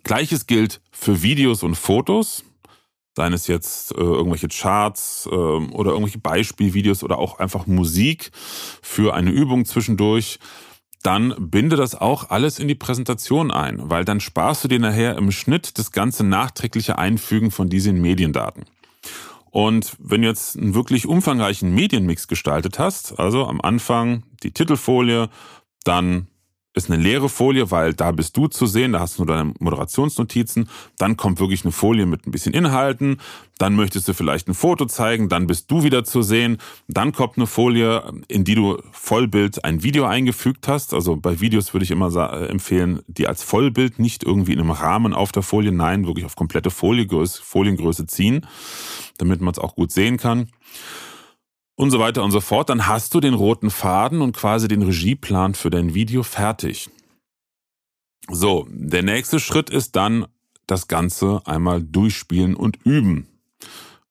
Gleiches 0.03 0.47
gilt 0.47 0.81
für 0.91 1.23
Videos 1.23 1.63
und 1.63 1.75
Fotos, 1.75 2.45
seien 3.15 3.33
es 3.33 3.47
jetzt 3.47 3.93
äh, 3.93 4.01
irgendwelche 4.01 4.49
Charts 4.49 5.29
äh, 5.31 5.35
oder 5.35 5.93
irgendwelche 5.93 6.19
Beispielvideos 6.19 7.03
oder 7.03 7.19
auch 7.19 7.39
einfach 7.39 7.67
Musik 7.67 8.31
für 8.83 9.15
eine 9.15 9.31
Übung 9.31 9.65
zwischendurch. 9.65 10.39
Dann 11.03 11.35
binde 11.39 11.77
das 11.77 11.95
auch 11.95 12.31
alles 12.31 12.59
in 12.59 12.69
die 12.69 12.75
Präsentation 12.75 13.51
ein, 13.51 13.91
weil 13.91 14.05
dann 14.05 14.21
sparst 14.21 14.65
du 14.65 14.69
dir 14.69 14.81
nachher 14.81 15.17
im 15.17 15.31
Schnitt 15.31 15.79
das 15.79 15.93
ganze 15.93 16.25
nachträgliche 16.25 16.99
Einfügen 16.99 17.51
von 17.51 17.69
diesen 17.69 18.01
Mediendaten. 18.01 18.65
Und 19.51 19.97
wenn 19.99 20.23
du 20.23 20.29
jetzt 20.29 20.59
einen 20.59 20.75
wirklich 20.75 21.07
umfangreichen 21.07 21.75
Medienmix 21.75 22.29
gestaltet 22.29 22.79
hast, 22.79 23.19
also 23.19 23.47
am 23.47 23.61
Anfang 23.61 24.25
die 24.43 24.51
Titelfolie, 24.51 25.31
dann 25.85 26.27
ist 26.77 26.91
eine 26.91 27.03
leere 27.03 27.31
Folie, 27.31 27.71
weil 27.71 27.95
da 27.95 28.13
bist 28.13 28.37
du 28.37 28.49
zu 28.49 28.67
sehen, 28.67 28.93
da 28.93 29.01
hast 29.01 29.19
du 29.19 29.25
nur 29.25 29.35
deine 29.35 29.55
Moderationsnotizen. 29.59 30.69
Dann 30.99 31.17
kommt 31.17 31.41
wirklich 31.41 31.65
eine 31.65 31.73
Folie 31.73 32.05
mit 32.05 32.27
ein 32.27 32.31
bisschen 32.31 32.53
Inhalten. 32.53 33.19
Dann 33.57 33.75
möchtest 33.75 34.07
du 34.07 34.13
vielleicht 34.13 34.47
ein 34.47 34.55
Foto 34.55 34.85
zeigen, 34.85 35.31
dann 35.31 35.47
bist 35.47 35.71
du 35.71 35.85
wieder 35.85 36.05
zu 36.05 36.21
sehen. 36.21 36.59
Dann 36.87 37.13
kommt 37.13 37.39
eine 37.39 37.47
Folie, 37.47 38.03
in 38.29 38.45
die 38.45 38.55
du 38.55 38.77
Vollbild 38.93 39.65
ein 39.65 39.83
Video 39.83 40.05
eingefügt 40.05 40.69
hast. 40.69 40.93
Also 40.93 41.17
bei 41.17 41.41
Videos 41.41 41.73
würde 41.73 41.85
ich 41.85 41.91
immer 41.91 42.13
empfehlen, 42.51 43.01
die 43.07 43.27
als 43.27 43.43
Vollbild 43.43 43.99
nicht 43.99 44.23
irgendwie 44.23 44.53
in 44.53 44.61
einem 44.61 44.71
Rahmen 44.71 45.15
auf 45.15 45.33
der 45.33 45.43
Folie, 45.43 45.73
nein, 45.73 46.07
wirklich 46.07 46.27
auf 46.27 46.37
komplette 46.37 46.71
Foliengröße 46.71 48.07
ziehen, 48.07 48.47
damit 49.17 49.41
man 49.41 49.53
es 49.53 49.59
auch 49.59 49.75
gut 49.75 49.93
sehen 49.93 50.19
kann 50.19 50.51
und 51.77 51.91
so 51.91 51.99
weiter 51.99 52.25
und 52.25 52.33
so 52.33 52.41
fort, 52.41 52.71
dann 52.71 52.87
hast 52.87 53.15
du 53.15 53.21
den 53.21 53.35
roten 53.35 53.71
Faden 53.71 54.23
und 54.23 54.37
quasi 54.37 54.67
den 54.67 54.83
Regieplan 54.83 55.55
für 55.55 55.71
dein 55.71 55.95
Video 55.95 56.23
fertig. 56.23 56.91
So, 58.29 58.67
der 58.71 59.03
nächste 59.03 59.39
Schritt 59.39 59.71
ist 59.71 59.95
dann 59.95 60.27
das 60.67 60.89
Ganze 60.89 61.43
einmal 61.45 61.83
durchspielen 61.83 62.57
und 62.57 62.85
üben. 62.85 63.29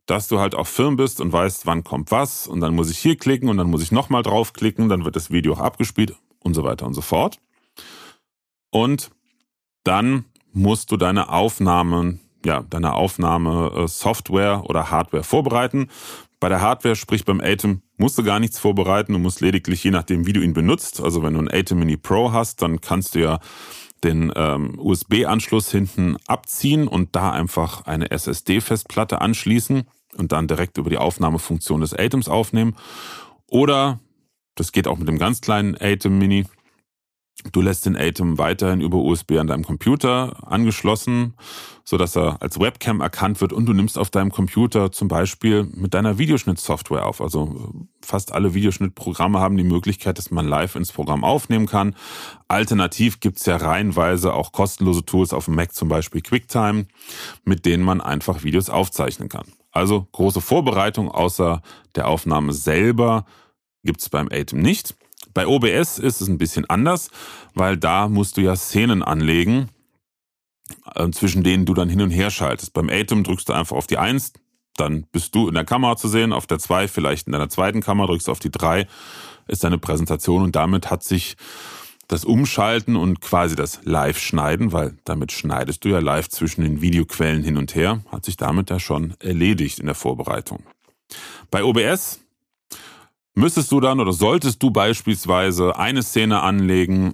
Dass 0.06 0.28
du 0.28 0.40
halt 0.40 0.56
auch 0.56 0.68
firm 0.68 0.96
bist 0.96 1.20
und 1.20 1.34
weißt, 1.34 1.66
wann 1.66 1.84
kommt 1.84 2.12
was 2.12 2.48
und 2.48 2.62
dann 2.62 2.76
muss 2.76 2.92
ich 2.92 3.00
hier 3.00 3.18
klicken 3.18 3.50
und 3.50 3.58
dann 3.58 3.70
muss 3.70 3.82
ich 3.82 3.92
nochmal 3.92 4.24
draufklicken, 4.24 4.88
dann 4.88 5.04
wird 5.04 5.16
das 5.16 5.32
Video 5.32 5.54
auch 5.54 5.60
abgespielt 5.60 6.16
und 6.40 6.54
so 6.54 6.64
weiter 6.64 6.86
und 6.86 6.94
so 6.94 7.02
fort. 7.02 7.40
Und 8.70 9.10
dann 9.84 10.26
musst 10.54 10.92
du 10.92 10.98
deine 10.98 11.30
Aufnahmen, 11.30 12.22
ja, 12.46 12.64
deine 12.70 12.94
Aufnahme-Software 12.94 14.62
äh, 14.64 14.68
oder 14.68 14.92
Hardware 14.92 15.24
vorbereiten. 15.24 15.90
Bei 16.40 16.50
der 16.50 16.62
Hardware, 16.62 16.96
sprich 16.96 17.26
beim 17.26 17.42
Atem, 17.42 17.82
musst 17.98 18.18
du 18.18 18.24
gar 18.24 18.40
nichts 18.40 18.60
vorbereiten. 18.60 19.14
Du 19.14 19.20
musst 19.20 19.42
lediglich, 19.42 19.84
je 19.84 19.92
nachdem, 19.92 20.26
wie 20.28 20.34
du 20.34 20.42
ihn 20.42 20.54
benutzt, 20.54 21.02
also 21.02 21.24
wenn 21.24 21.34
du 21.34 21.40
einen 21.40 21.52
Atem 21.52 21.80
Mini 21.80 21.98
Pro 21.98 22.32
hast, 22.32 22.62
dann 22.62 22.82
kannst 22.82 23.16
du 23.16 23.20
ja 23.20 23.40
den 24.04 24.32
ähm, 24.36 24.78
USB-Anschluss 24.78 25.72
hinten 25.72 26.18
abziehen 26.28 26.88
und 26.88 27.16
da 27.16 27.32
einfach 27.32 27.86
eine 27.86 28.12
SSD-Festplatte 28.12 29.22
anschließen 29.22 29.84
und 30.18 30.32
dann 30.32 30.48
direkt 30.48 30.78
über 30.78 30.90
die 30.90 30.98
Aufnahmefunktion 30.98 31.82
des 31.82 31.94
Atems 31.94 32.28
aufnehmen. 32.28 32.76
Oder 33.48 34.00
Das 34.56 34.72
geht 34.72 34.88
auch 34.88 34.98
mit 34.98 35.08
dem 35.08 35.18
ganz 35.18 35.42
kleinen 35.42 35.76
Atem 35.80 36.18
Mini. 36.18 36.46
Du 37.52 37.62
lässt 37.62 37.86
den 37.86 37.98
Atem 37.98 38.38
weiterhin 38.38 38.80
über 38.80 38.98
USB 38.98 39.34
an 39.34 39.48
deinem 39.48 39.66
Computer 39.66 40.38
angeschlossen, 40.50 41.34
so 41.84 41.98
dass 41.98 42.16
er 42.16 42.42
als 42.42 42.60
Webcam 42.60 43.02
erkannt 43.02 43.42
wird 43.42 43.52
und 43.52 43.66
du 43.66 43.74
nimmst 43.74 43.98
auf 43.98 44.10
deinem 44.10 44.32
Computer 44.32 44.92
zum 44.92 45.10
Beispiel 45.10 45.64
mit 45.64 45.94
deiner 45.94 46.18
Videoschnittsoftware 46.18 47.06
auf. 47.06 47.20
Also 47.20 47.74
fast 48.02 48.32
alle 48.32 48.54
Videoschnittprogramme 48.54 49.40
haben 49.40 49.58
die 49.58 49.66
Möglichkeit, 49.66 50.18
dass 50.18 50.32
man 50.32 50.48
live 50.48 50.76
ins 50.76 50.94
Programm 50.94 51.26
aufnehmen 51.26 51.68
kann. 51.68 51.96
Alternativ 52.48 53.20
gibt's 53.20 53.46
ja 53.46 53.58
reihenweise 53.58 54.34
auch 54.34 54.54
kostenlose 54.54 55.06
Tools 55.06 55.34
auf 55.34 55.46
dem 55.46 55.56
Mac, 55.56 55.74
zum 55.74 55.90
Beispiel 55.90 56.22
QuickTime, 56.22 56.88
mit 57.44 57.66
denen 57.66 57.84
man 57.84 58.00
einfach 58.00 58.44
Videos 58.44 58.70
aufzeichnen 58.70 59.28
kann. 59.28 59.46
Also 59.72 60.08
große 60.14 60.40
Vorbereitung 60.40 61.12
außer 61.12 61.62
der 61.96 62.08
Aufnahme 62.08 62.54
selber 62.54 63.26
gibt's 63.84 64.10
beim 64.10 64.30
Atem 64.32 64.62
nicht. 64.62 64.96
Bei 65.36 65.46
OBS 65.46 66.00
ist 66.00 66.22
es 66.22 66.28
ein 66.30 66.38
bisschen 66.38 66.68
anders, 66.70 67.12
weil 67.54 67.78
da 67.78 68.08
musst 68.08 68.38
du 68.38 68.42
ja 68.42 68.56
Szenen 68.56 69.04
anlegen, 69.04 69.70
äh, 70.96 71.12
zwischen 71.12 71.44
denen 71.44 71.66
du 71.66 71.74
dann 71.74 71.90
hin 71.90 72.02
und 72.02 72.10
her 72.10 72.32
schaltest. 72.32 72.74
Beim 72.74 72.90
Atom 72.90 73.24
drückst 73.24 73.50
du 73.50 73.54
einfach 73.54 73.76
auf 73.76 73.86
die 73.86 73.98
1, 73.98 74.32
dann 74.78 75.06
bist 75.12 75.36
du 75.36 75.50
in 75.50 75.54
der 75.54 75.66
Kamera 75.66 75.98
zu 75.98 76.08
sehen, 76.08 76.32
auf 76.32 76.48
der 76.48 76.58
2 76.58 76.88
vielleicht 76.88 77.28
in 77.28 77.34
deiner 77.34 77.50
zweiten 77.50 77.82
Kamera, 77.82 78.08
drückst 78.08 78.30
du 78.30 78.32
auf 78.32 78.40
die 78.40 78.50
3, 78.50 78.88
ist 79.48 79.66
deine 79.66 79.78
Präsentation 79.78 80.42
und 80.42 80.56
damit 80.56 80.90
hat 80.90 81.04
sich 81.04 81.36
das 82.08 82.24
Umschalten 82.24 82.96
und 82.96 83.20
quasi 83.20 83.58
das 83.58 83.82
Live-Schneiden, 83.84 84.72
weil 84.72 84.98
damit 85.04 85.34
schneidest 85.34 85.84
du 85.84 85.90
ja 85.90 86.00
live 86.00 86.30
zwischen 86.30 86.62
den 86.62 86.80
Videoquellen 86.82 87.44
hin 87.44 87.58
und 87.58 87.76
her, 87.76 88.04
hat 88.10 88.24
sich 88.24 88.38
damit 88.38 88.70
ja 88.70 88.80
schon 88.80 89.16
erledigt 89.20 89.80
in 89.80 89.88
der 89.88 89.96
Vorbereitung. 89.96 90.64
Bei 91.52 91.64
OBS 91.64 92.25
müsstest 93.36 93.72
du 93.72 93.80
dann 93.80 94.00
oder 94.00 94.14
solltest 94.14 94.64
du 94.64 94.72
beispielsweise 94.72 95.78
eine 95.78 96.02
Szene 96.02 96.42
anlegen, 96.42 97.14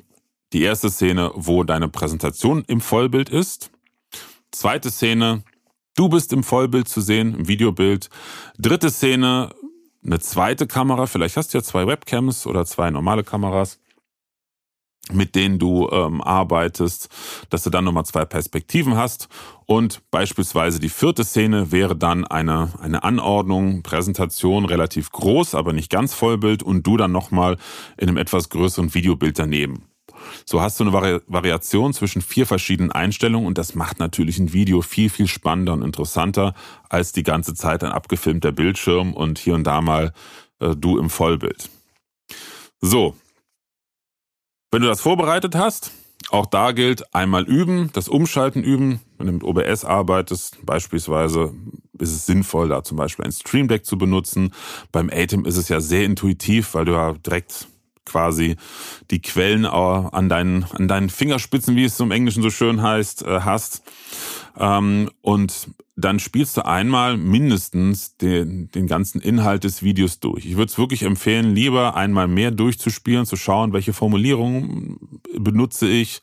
die 0.54 0.62
erste 0.62 0.90
Szene, 0.90 1.32
wo 1.36 1.64
deine 1.64 1.90
Präsentation 1.90 2.64
im 2.68 2.82
Vollbild 2.82 3.30
ist, 3.30 3.72
zweite 4.52 4.92
Szene, 4.92 5.44
du 5.96 6.10
bist 6.10 6.32
im 6.34 6.44
Vollbild 6.44 6.88
zu 6.88 7.02
sehen, 7.02 7.36
im 7.36 7.48
Videobild, 7.48 8.10
dritte 8.58 8.90
Szene, 8.90 9.54
eine 10.04 10.20
zweite 10.20 10.68
Kamera, 10.68 11.08
vielleicht 11.08 11.38
hast 11.38 11.54
du 11.54 11.58
ja 11.58 11.64
zwei 11.64 11.88
Webcams 11.88 12.48
oder 12.48 12.66
zwei 12.66 12.92
normale 12.92 13.24
Kameras, 13.24 13.80
mit 15.12 15.36
denen 15.36 15.60
du 15.60 15.90
ähm, 15.92 16.22
arbeitest, 16.22 17.10
dass 17.50 17.64
du 17.64 17.70
dann 17.70 17.84
nochmal 17.84 18.06
zwei 18.06 18.26
Perspektiven 18.26 18.96
hast. 18.96 19.28
Und 19.66 20.02
beispielsweise 20.12 20.80
die 20.80 20.90
vierte 20.90 21.24
Szene 21.24 21.72
wäre 21.72 21.96
dann 21.96 22.26
eine, 22.26 22.70
eine 22.80 23.04
Anordnung, 23.04 23.84
Präsentation 23.84 24.66
relativ 24.66 25.12
groß, 25.12 25.56
aber 25.56 25.74
nicht 25.74 25.90
ganz 25.90 26.14
Vollbild 26.14 26.64
und 26.64 26.86
du 26.86 26.98
dann 26.98 27.12
nochmal 27.12 27.58
in 27.98 28.08
einem 28.08 28.18
etwas 28.18 28.50
größeren 28.50 28.94
Videobild 28.94 29.40
daneben. 29.40 29.86
So 30.46 30.62
hast 30.62 30.80
du 30.80 30.84
eine 30.84 30.94
Vari 30.94 31.20
Variation 31.28 31.94
zwischen 31.94 32.22
vier 32.22 32.46
verschiedenen 32.46 32.92
Einstellungen 32.92 33.48
und 33.48 33.58
das 33.58 33.76
macht 33.76 34.00
natürlich 34.00 34.38
ein 34.40 34.54
Video 34.54 34.82
viel, 34.82 35.10
viel 35.10 35.28
spannender 35.28 35.74
und 35.74 35.82
interessanter 35.82 36.54
als 36.90 37.12
die 37.12 37.24
ganze 37.24 37.54
Zeit 37.54 37.84
ein 37.84 37.92
abgefilmter 37.92 38.52
Bildschirm 38.52 39.14
und 39.14 39.40
hier 39.40 39.56
und 39.56 39.64
da 39.64 39.82
mal 39.82 40.14
äh, 40.60 40.76
du 40.76 40.98
im 40.98 41.10
Vollbild. 41.10 41.70
So, 42.82 43.16
wenn 44.72 44.82
du 44.82 44.88
das 44.88 45.02
vorbereitet 45.02 45.56
hast, 45.56 45.92
auch 46.30 46.46
da 46.46 46.72
gilt 46.72 47.14
einmal 47.14 47.44
üben, 47.44 47.90
das 47.94 48.08
Umschalten 48.08 48.64
üben. 48.64 49.02
Wenn 49.18 49.28
du 49.28 49.34
mit 49.34 49.44
OBS 49.44 49.84
arbeitest, 49.84 50.66
beispielsweise 50.66 51.54
ist 52.00 52.12
es 52.12 52.26
sinnvoll, 52.26 52.70
da 52.70 52.84
zum 52.84 52.98
Beispiel 52.98 53.26
ein 53.26 53.32
Stream 53.32 53.68
Deck 53.68 53.86
zu 53.86 53.98
benutzen. 53.98 54.54
Beim 54.92 55.10
Atem 55.12 55.46
ist 55.46 55.58
es 55.58 55.68
ja 55.68 55.82
sehr 55.82 56.06
intuitiv, 56.06 56.74
weil 56.74 56.86
du 56.86 56.94
ja 56.94 57.14
direkt 57.14 57.68
quasi 58.06 58.56
die 59.12 59.22
Quellen 59.22 59.66
an 59.66 60.30
deinen, 60.30 60.66
an 60.72 60.88
deinen 60.88 61.10
Fingerspitzen, 61.10 61.76
wie 61.76 61.86
es 61.86 62.00
im 62.00 62.12
Englischen 62.12 62.42
so 62.42 62.50
schön 62.50 62.82
heißt, 62.82 63.24
äh, 63.24 63.42
hast. 63.42 63.84
Ähm, 64.58 65.10
und 65.22 65.70
dann 65.96 66.20
spielst 66.20 66.58
du 66.58 66.66
einmal 66.66 67.18
mindestens 67.18 68.18
den, 68.18 68.72
den 68.72 68.88
ganzen 68.88 69.22
Inhalt 69.22 69.64
des 69.64 69.84
Videos 69.84 70.20
durch. 70.20 70.46
Ich 70.46 70.58
würde 70.58 70.72
es 70.72 70.78
wirklich 70.78 71.04
empfehlen, 71.04 71.54
lieber 71.54 71.96
einmal 71.96 72.28
mehr 72.28 72.52
durchzuspielen, 72.52 73.26
zu 73.26 73.36
schauen, 73.36 73.74
welche 73.74 73.94
Formulierungen 73.94 75.22
benutze 75.38 75.88
ich, 75.88 76.22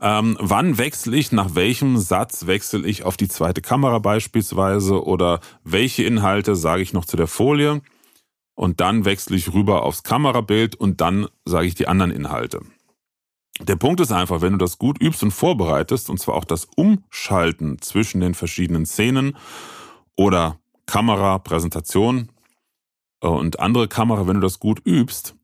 ähm, 0.00 0.36
wann 0.40 0.78
wechsle 0.78 1.16
ich, 1.16 1.30
nach 1.30 1.54
welchem 1.54 1.96
Satz 1.96 2.46
wechsle 2.46 2.86
ich 2.86 3.04
auf 3.04 3.16
die 3.16 3.28
zweite 3.28 3.60
Kamera 3.60 4.00
beispielsweise 4.00 5.04
oder 5.04 5.40
welche 5.62 6.02
Inhalte 6.02 6.56
sage 6.56 6.82
ich 6.82 6.92
noch 6.92 7.04
zu 7.04 7.16
der 7.16 7.28
Folie 7.28 7.82
und 8.54 8.80
dann 8.80 9.04
wechsle 9.04 9.36
ich 9.36 9.52
rüber 9.52 9.84
aufs 9.84 10.02
Kamerabild 10.02 10.74
und 10.74 11.00
dann 11.00 11.28
sage 11.44 11.68
ich 11.68 11.76
die 11.76 11.86
anderen 11.86 12.10
Inhalte. 12.10 12.62
Der 13.62 13.76
Punkt 13.76 14.00
ist 14.00 14.10
einfach, 14.10 14.40
wenn 14.40 14.52
du 14.52 14.58
das 14.58 14.78
gut 14.78 15.00
übst 15.00 15.22
und 15.22 15.30
vorbereitest, 15.30 16.10
und 16.10 16.18
zwar 16.18 16.34
auch 16.34 16.44
das 16.44 16.66
Umschalten 16.76 17.80
zwischen 17.80 18.20
den 18.20 18.34
verschiedenen 18.34 18.86
Szenen 18.86 19.36
oder 20.16 20.58
Kamera, 20.86 21.38
Präsentation 21.38 22.28
äh, 23.22 23.28
und 23.28 23.60
andere 23.60 23.86
Kamera, 23.86 24.26
wenn 24.26 24.34
du 24.34 24.40
das 24.40 24.58
gut 24.58 24.84
übst 24.84 25.36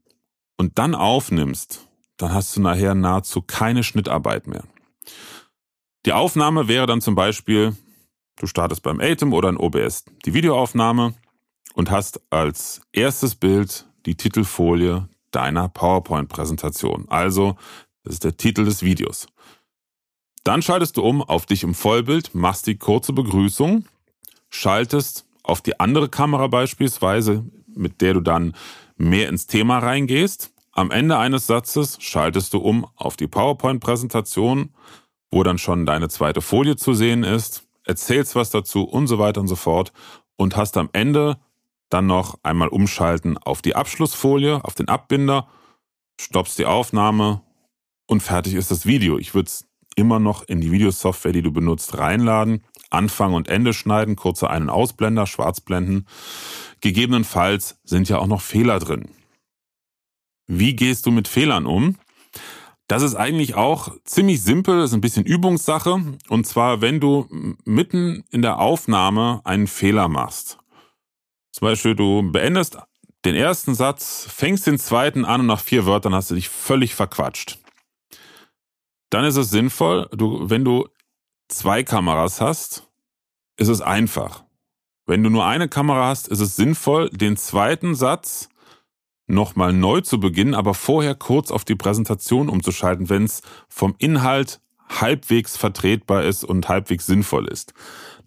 und 0.57 0.79
dann 0.79 0.97
aufnimmst, 0.97 1.89
dann 2.17 2.35
hast 2.35 2.57
du 2.57 2.61
nachher 2.61 2.97
nahezu 2.97 3.41
keine 3.41 3.85
Schnittarbeit 3.85 4.49
mehr. 4.49 4.65
Die 6.05 6.13
Aufnahme 6.13 6.67
wäre 6.67 6.87
dann 6.87 7.01
zum 7.01 7.15
Beispiel, 7.15 7.77
du 8.37 8.49
startest 8.49 8.83
beim 8.83 9.01
Atem 9.01 9.33
oder 9.33 9.49
in 9.49 9.57
OBS 9.57 10.05
die 10.25 10.35
Videoaufnahme 10.35 11.15
und 11.75 11.93
hast 11.93 12.21
als 12.31 12.81
erstes 12.93 13.37
Bild 13.37 13.87
die 14.07 14.17
Titelfolie 14.17 15.09
deiner 15.31 15.69
PowerPoint-Präsentation. 15.69 17.07
Also 17.09 17.57
das 18.09 18.15
ist 18.15 18.25
der 18.25 18.39
Titel 18.39 18.65
des 18.65 18.83
Videos. 18.83 19.27
Dann 20.43 20.63
schaltest 20.63 20.97
du 20.97 21.03
um 21.03 21.21
auf 21.21 21.45
dich 21.45 21.63
im 21.63 21.75
Vollbild, 21.75 22.35
machst 22.35 22.67
die 22.67 22.79
kurze 22.79 23.13
Begrüßung, 23.13 23.85
schaltest 24.49 25.27
auf 25.43 25.61
die 25.61 25.79
andere 25.79 26.09
Kamera 26.09 26.47
beispielsweise, 26.47 27.45
mit 27.67 28.01
der 28.01 28.15
du 28.15 28.21
dann 28.21 28.55
mehr 28.97 29.29
ins 29.29 29.47
Thema 29.47 29.79
reingehst. 29.79 30.55
Am 30.73 30.91
Ende 30.91 31.19
eines 31.19 31.47
Satzes 31.47 31.99
schaltest 32.01 32.55
du 32.55 32.61
um 32.61 32.87
auf 32.97 33.19
die 33.19 33.27
PowerPoint-Präsentation, 33.27 34.71
wo 35.31 35.43
dann 35.43 35.59
schon 35.59 35.85
deine 35.85 36.09
zweite 36.09 36.41
Folie 36.41 36.77
zu 36.77 36.95
sehen 36.95 37.25
ist, 37.25 37.65
erzählst 37.85 38.37
was 38.37 38.49
dazu 38.49 38.85
und 38.85 39.07
so 39.07 39.19
weiter 39.19 39.43
und 39.43 39.49
so 39.49 39.57
fort 39.57 39.93
und 40.37 40.57
hast 40.57 40.79
am 40.79 40.89
Ende 40.95 41.39
dann 41.91 42.07
noch 42.07 42.39
einmal 42.43 42.69
umschalten 42.69 43.37
auf 43.37 43.61
die 43.61 43.77
Abschlussfolie, 43.77 44.65
auf 44.65 44.75
den 44.75 44.89
Abbinder, 44.89 45.47
stoppst 46.19 46.59
die 46.59 46.65
Aufnahme 46.65 47.43
und 48.09 48.23
fertig 48.23 48.55
ist 48.55 48.71
das 48.71 48.87
Video. 48.87 49.19
Ich 49.19 49.35
würde 49.35 49.47
es 49.47 49.69
immer 49.95 50.19
noch 50.19 50.43
in 50.43 50.61
die 50.61 50.73
Videosoftware, 50.73 51.33
die 51.33 51.43
du 51.43 51.53
benutzt, 51.53 51.99
reinladen, 51.99 52.65
Anfang 52.91 53.35
und 53.35 53.49
Ende 53.49 53.75
schneiden, 53.75 54.17
kurze 54.17 54.49
Ein- 54.49 54.63
und 54.63 54.71
Ausblender, 54.71 55.27
Schwarzblenden. 55.27 56.09
Gegebenenfalls 56.81 57.79
sind 57.85 58.09
ja 58.09 58.19
auch 58.19 58.27
noch 58.27 58.41
Fehler 58.41 58.79
drin. 58.79 59.11
Wie 60.47 60.75
gehst 60.75 61.05
du 61.05 61.11
mit 61.11 61.29
Fehlern 61.29 61.67
um? 61.67 61.97
Das 62.87 63.03
ist 63.03 63.15
eigentlich 63.15 63.55
auch 63.55 63.95
ziemlich 64.05 64.41
simpel, 64.43 64.83
ist 64.83 64.95
ein 64.95 65.03
bisschen 65.03 65.27
Übungssache. 65.27 66.03
Und 66.29 66.47
zwar, 66.47 66.81
wenn 66.81 67.01
du 67.01 67.27
mitten 67.67 68.25
in 68.31 68.41
der 68.41 68.59
Aufnahme 68.59 69.43
einen 69.45 69.67
Fehler 69.67 70.09
machst. 70.09 70.59
Zum 71.53 71.67
Beispiel, 71.67 71.95
du 71.95 72.33
beendest 72.33 72.79
den 73.27 73.35
ersten 73.35 73.75
Satz, 73.75 74.27
fängst 74.31 74.67
den 74.67 74.79
zweiten 74.79 75.27
an 75.27 75.43
und 75.43 75.47
nach 75.49 75.61
vier 75.61 75.85
Wörtern 75.85 76.15
hast 76.15 76.31
du 76.31 76.35
dich 76.35 76.49
völlig 76.49 76.95
verquatscht 76.95 77.59
dann 79.11 79.25
ist 79.25 79.37
es 79.37 79.51
sinnvoll, 79.51 80.09
du, 80.13 80.51
wenn 80.51 80.65
du 80.65 80.89
zwei 81.49 81.83
Kameras 81.83 82.41
hast, 82.41 82.89
ist 83.57 83.69
es 83.69 83.81
einfach. 83.81 84.45
Wenn 85.07 85.23
du 85.23 85.31
nur 85.31 85.47
eine 85.47 85.69
Kamera 85.69 86.09
hast, 86.09 86.29
ist 86.29 86.41
es 86.41 86.57
sinnvoll, 86.57 87.09
den 87.11 87.37
zweiten 87.37 87.95
Satz 87.95 88.49
nochmal 89.27 89.73
neu 89.73 90.01
zu 90.01 90.21
beginnen, 90.21 90.55
aber 90.55 90.75
vorher 90.75 91.15
kurz 91.15 91.51
auf 91.51 91.65
die 91.65 91.75
Präsentation 91.75 92.49
umzuschalten, 92.49 93.09
wenn 93.09 93.25
es 93.25 93.43
vom 93.69 93.95
Inhalt 93.99 94.61
halbwegs 94.89 95.57
vertretbar 95.57 96.25
ist 96.25 96.45
und 96.45 96.69
halbwegs 96.69 97.07
sinnvoll 97.07 97.47
ist. 97.49 97.75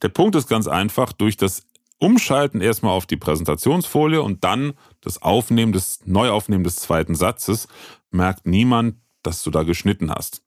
Der 0.02 0.10
Punkt 0.10 0.36
ist 0.36 0.48
ganz 0.48 0.68
einfach, 0.68 1.12
durch 1.12 1.38
das 1.38 1.64
Umschalten 2.00 2.62
erstmal 2.62 2.94
auf 2.94 3.06
die 3.06 3.18
Präsentationsfolie 3.18 4.22
und 4.22 4.44
dann 4.44 4.74
das 5.02 5.22
Aufnehmen 5.22 5.72
des, 5.72 6.00
Neuaufnehmen 6.06 6.64
des 6.64 6.78
zweiten 6.78 7.16
Satzes 7.16 7.68
merkt 8.10 8.48
niemand, 8.48 8.96
dass 9.22 9.44
du 9.44 9.52
da 9.52 9.64
geschnitten 9.64 10.10
hast. 10.10 10.44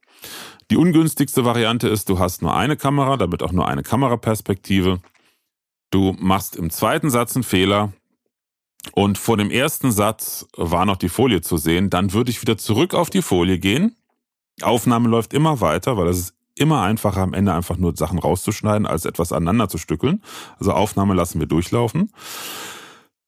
Die 0.70 0.76
ungünstigste 0.76 1.44
Variante 1.44 1.88
ist, 1.88 2.08
du 2.08 2.18
hast 2.18 2.42
nur 2.42 2.54
eine 2.54 2.76
Kamera, 2.76 3.16
damit 3.16 3.42
auch 3.42 3.52
nur 3.52 3.68
eine 3.68 3.82
Kameraperspektive. 3.82 5.00
Du 5.90 6.16
machst 6.18 6.56
im 6.56 6.70
zweiten 6.70 7.10
Satz 7.10 7.36
einen 7.36 7.44
Fehler 7.44 7.92
und 8.92 9.18
vor 9.18 9.36
dem 9.36 9.50
ersten 9.50 9.92
Satz 9.92 10.46
war 10.56 10.86
noch 10.86 10.96
die 10.96 11.08
Folie 11.08 11.40
zu 11.40 11.56
sehen. 11.56 11.90
Dann 11.90 12.12
würde 12.12 12.30
ich 12.30 12.42
wieder 12.42 12.58
zurück 12.58 12.94
auf 12.94 13.10
die 13.10 13.22
Folie 13.22 13.58
gehen. 13.58 13.96
Aufnahme 14.62 15.08
läuft 15.08 15.34
immer 15.34 15.60
weiter, 15.60 15.96
weil 15.96 16.08
es 16.08 16.18
ist 16.18 16.34
immer 16.56 16.82
einfacher, 16.82 17.20
am 17.20 17.34
Ende 17.34 17.52
einfach 17.52 17.76
nur 17.76 17.96
Sachen 17.96 18.18
rauszuschneiden, 18.18 18.86
als 18.86 19.04
etwas 19.04 19.32
aneinander 19.32 19.68
zu 19.68 19.78
stückeln. 19.78 20.22
Also 20.58 20.72
Aufnahme 20.72 21.14
lassen 21.14 21.40
wir 21.40 21.46
durchlaufen. 21.46 22.12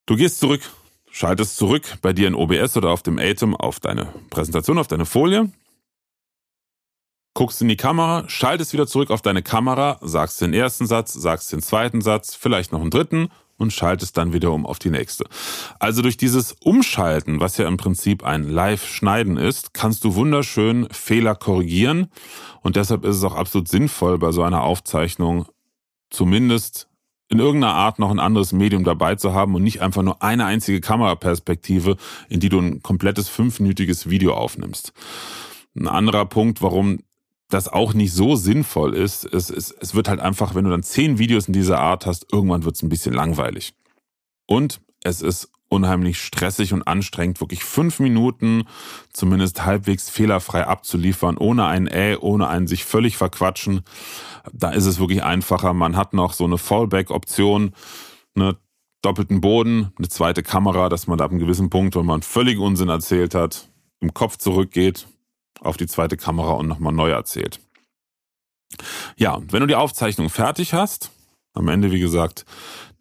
Du 0.06 0.16
gehst 0.16 0.38
zurück, 0.38 0.62
schaltest 1.10 1.56
zurück 1.56 1.98
bei 2.02 2.12
dir 2.12 2.28
in 2.28 2.34
OBS 2.34 2.76
oder 2.76 2.90
auf 2.90 3.02
dem 3.02 3.18
Atom 3.18 3.56
auf 3.56 3.80
deine 3.80 4.06
Präsentation, 4.30 4.78
auf 4.78 4.86
deine 4.86 5.06
Folie, 5.06 5.50
guckst 7.36 7.60
in 7.60 7.68
die 7.68 7.76
Kamera, 7.76 8.24
schaltest 8.28 8.72
wieder 8.72 8.86
zurück 8.86 9.10
auf 9.10 9.20
deine 9.20 9.42
Kamera, 9.42 9.98
sagst 10.00 10.40
den 10.40 10.54
ersten 10.54 10.86
Satz, 10.86 11.12
sagst 11.12 11.52
den 11.52 11.60
zweiten 11.60 12.00
Satz, 12.00 12.34
vielleicht 12.34 12.72
noch 12.72 12.80
einen 12.80 12.90
dritten 12.90 13.28
und 13.58 13.74
schaltest 13.74 14.16
dann 14.16 14.32
wieder 14.32 14.52
um 14.52 14.64
auf 14.64 14.78
die 14.78 14.88
nächste. 14.88 15.26
Also 15.78 16.00
durch 16.00 16.16
dieses 16.16 16.52
Umschalten, 16.64 17.38
was 17.38 17.58
ja 17.58 17.68
im 17.68 17.76
Prinzip 17.76 18.24
ein 18.24 18.48
Live-Schneiden 18.48 19.36
ist, 19.36 19.74
kannst 19.74 20.02
du 20.04 20.14
wunderschön 20.14 20.88
Fehler 20.90 21.34
korrigieren 21.34 22.08
und 22.62 22.76
deshalb 22.76 23.04
ist 23.04 23.16
es 23.16 23.24
auch 23.24 23.36
absolut 23.36 23.68
sinnvoll, 23.68 24.18
bei 24.18 24.32
so 24.32 24.42
einer 24.42 24.62
Aufzeichnung 24.62 25.46
zumindest 26.08 26.88
in 27.28 27.38
irgendeiner 27.38 27.74
Art 27.74 27.98
noch 27.98 28.10
ein 28.10 28.20
anderes 28.20 28.52
Medium 28.54 28.82
dabei 28.82 29.16
zu 29.16 29.34
haben 29.34 29.54
und 29.54 29.62
nicht 29.62 29.82
einfach 29.82 30.02
nur 30.02 30.22
eine 30.22 30.46
einzige 30.46 30.80
Kameraperspektive, 30.80 31.98
in 32.30 32.40
die 32.40 32.48
du 32.48 32.60
ein 32.60 32.82
komplettes 32.82 33.28
fünfminütiges 33.28 34.08
Video 34.08 34.32
aufnimmst. 34.32 34.94
Ein 35.74 35.88
anderer 35.88 36.24
Punkt, 36.24 36.62
warum 36.62 37.00
das 37.48 37.68
auch 37.68 37.94
nicht 37.94 38.12
so 38.12 38.36
sinnvoll 38.36 38.94
ist. 38.94 39.24
Es, 39.24 39.50
es, 39.50 39.70
es 39.70 39.94
wird 39.94 40.08
halt 40.08 40.20
einfach, 40.20 40.54
wenn 40.54 40.64
du 40.64 40.70
dann 40.70 40.82
zehn 40.82 41.18
Videos 41.18 41.46
in 41.46 41.52
dieser 41.52 41.78
Art 41.78 42.06
hast, 42.06 42.26
irgendwann 42.32 42.64
wird 42.64 42.76
es 42.76 42.82
ein 42.82 42.88
bisschen 42.88 43.14
langweilig. 43.14 43.74
Und 44.46 44.80
es 45.02 45.22
ist 45.22 45.50
unheimlich 45.68 46.20
stressig 46.20 46.72
und 46.72 46.86
anstrengend, 46.86 47.40
wirklich 47.40 47.64
fünf 47.64 47.98
Minuten 47.98 48.64
zumindest 49.12 49.64
halbwegs 49.64 50.08
fehlerfrei 50.08 50.66
abzuliefern, 50.66 51.36
ohne 51.36 51.66
ein 51.66 51.86
Äh, 51.86 52.16
ohne 52.20 52.48
ein 52.48 52.66
sich 52.66 52.84
völlig 52.84 53.16
verquatschen. 53.16 53.82
Da 54.52 54.70
ist 54.70 54.86
es 54.86 54.98
wirklich 55.00 55.24
einfacher. 55.24 55.74
Man 55.74 55.96
hat 55.96 56.12
noch 56.14 56.32
so 56.32 56.44
eine 56.44 56.58
Fallback-Option, 56.58 57.72
eine 58.34 58.56
doppelten 59.02 59.40
Boden, 59.40 59.92
eine 59.98 60.08
zweite 60.08 60.42
Kamera, 60.42 60.88
dass 60.88 61.06
man 61.06 61.20
ab 61.20 61.30
einem 61.30 61.40
gewissen 61.40 61.70
Punkt, 61.70 61.96
wenn 61.96 62.06
man 62.06 62.22
völlig 62.22 62.58
Unsinn 62.58 62.88
erzählt 62.88 63.34
hat, 63.34 63.68
im 64.00 64.14
Kopf 64.14 64.36
zurückgeht, 64.36 65.08
auf 65.60 65.76
die 65.76 65.86
zweite 65.86 66.16
Kamera 66.16 66.52
und 66.52 66.68
nochmal 66.68 66.92
neu 66.92 67.10
erzählt. 67.10 67.60
Ja, 69.16 69.40
wenn 69.50 69.60
du 69.60 69.66
die 69.66 69.74
Aufzeichnung 69.74 70.30
fertig 70.30 70.74
hast, 70.74 71.10
am 71.54 71.68
Ende 71.68 71.92
wie 71.92 72.00
gesagt 72.00 72.44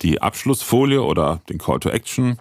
die 0.01 0.21
Abschlussfolie 0.21 1.01
oder 1.01 1.41
den 1.49 1.57
Call 1.57 1.79
to 1.79 1.89
Action, 1.89 2.37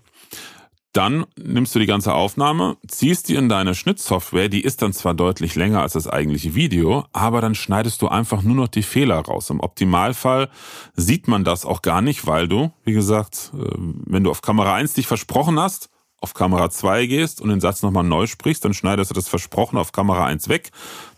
dann 0.94 1.26
nimmst 1.37 1.75
du 1.75 1.80
die 1.80 1.87
ganze 1.87 2.14
Aufnahme, 2.14 2.76
ziehst 2.87 3.28
die 3.28 3.35
in 3.35 3.49
deine 3.49 3.75
Schnittsoftware, 3.75 4.49
die 4.49 4.62
ist 4.62 4.80
dann 4.80 4.92
zwar 4.92 5.12
deutlich 5.12 5.56
länger 5.56 5.83
als 5.83 5.94
das 5.94 6.06
eigentliche 6.06 6.54
Video, 6.54 7.04
aber 7.12 7.40
dann 7.40 7.56
schneidest 7.56 8.00
du 8.00 8.09
einfach 8.09 8.42
nur 8.42 8.54
noch 8.54 8.68
die 8.68 8.85
Fehler 8.85 9.18
raus. 9.18 9.50
Im 9.50 9.59
Optimalfall 9.59 10.49
sieht 10.94 11.26
man 11.26 11.42
das 11.42 11.64
auch 11.64 11.83
gar 11.83 12.00
nicht, 12.00 12.28
weil 12.28 12.47
du, 12.47 12.73
wie 12.85 12.92
gesagt, 12.92 13.52
äh, 13.54 13.73
wenn 14.06 14.23
du 14.23 14.30
auf 14.30 14.40
Kamera 14.40 14.75
1 14.75 14.94
dich 14.94 15.09
versprochen 15.09 15.59
hast, 15.59 15.90
auf 16.25 16.33
Kamera 16.33 16.71
2 16.71 17.04
gehst 17.04 17.43
und 17.43 17.50
den 17.50 17.61
Satz 17.61 17.83
nochmal 17.83 18.02
neu 18.02 18.26
sprichst, 18.26 18.64
dann 18.64 18.73
schneidest 18.73 19.11
du 19.11 19.14
das 19.14 19.28
Versprochen 19.28 19.76
auf 19.78 19.93
Kamera 19.93 20.25
1 20.25 20.49
weg. 20.49 20.71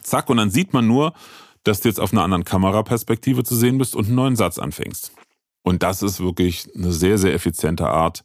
Zack, 0.03 0.29
und 0.29 0.37
dann 0.37 0.51
sieht 0.51 0.73
man 0.73 0.89
nur, 0.89 1.13
dass 1.63 1.81
du 1.81 1.89
jetzt 1.89 2.01
auf 2.01 2.13
einer 2.13 2.25
anderen 2.25 2.45
Kameraperspektive 2.45 3.45
zu 3.45 3.55
sehen 3.55 3.79
bist 3.79 3.95
und 3.95 4.07
einen 4.07 4.17
neuen 4.17 4.35
Satz 4.35 4.59
anfängst. 4.59 5.13
Und 5.63 5.85
das 5.85 6.03
ist 6.03 6.19
wirklich 6.19 6.69
eine 6.75 6.93
sehr, 6.93 7.19
sehr 7.19 7.35
effiziente 7.35 7.89
Art, 7.89 8.25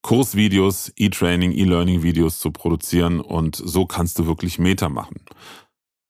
Kursvideos, 0.00 0.92
E-Training, 0.96 1.52
E-Learning-Videos 1.52 2.38
zu 2.38 2.50
produzieren 2.50 3.20
und 3.20 3.54
so 3.56 3.84
kannst 3.84 4.18
du 4.18 4.26
wirklich 4.26 4.58
Meta 4.58 4.88
machen. 4.88 5.20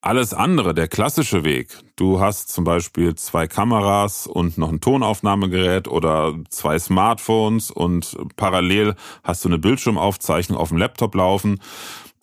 Alles 0.04 0.34
andere, 0.34 0.74
der 0.74 0.88
klassische 0.88 1.44
Weg, 1.44 1.78
du 1.94 2.18
hast 2.18 2.48
zum 2.48 2.64
Beispiel 2.64 3.14
zwei 3.14 3.46
Kameras 3.46 4.26
und 4.26 4.58
noch 4.58 4.72
ein 4.72 4.80
Tonaufnahmegerät 4.80 5.86
oder 5.86 6.34
zwei 6.48 6.76
Smartphones 6.80 7.70
und 7.70 8.16
parallel 8.34 8.96
hast 9.22 9.44
du 9.44 9.48
eine 9.48 9.58
Bildschirmaufzeichnung 9.60 10.58
auf 10.58 10.70
dem 10.70 10.78
Laptop 10.78 11.14
laufen. 11.14 11.60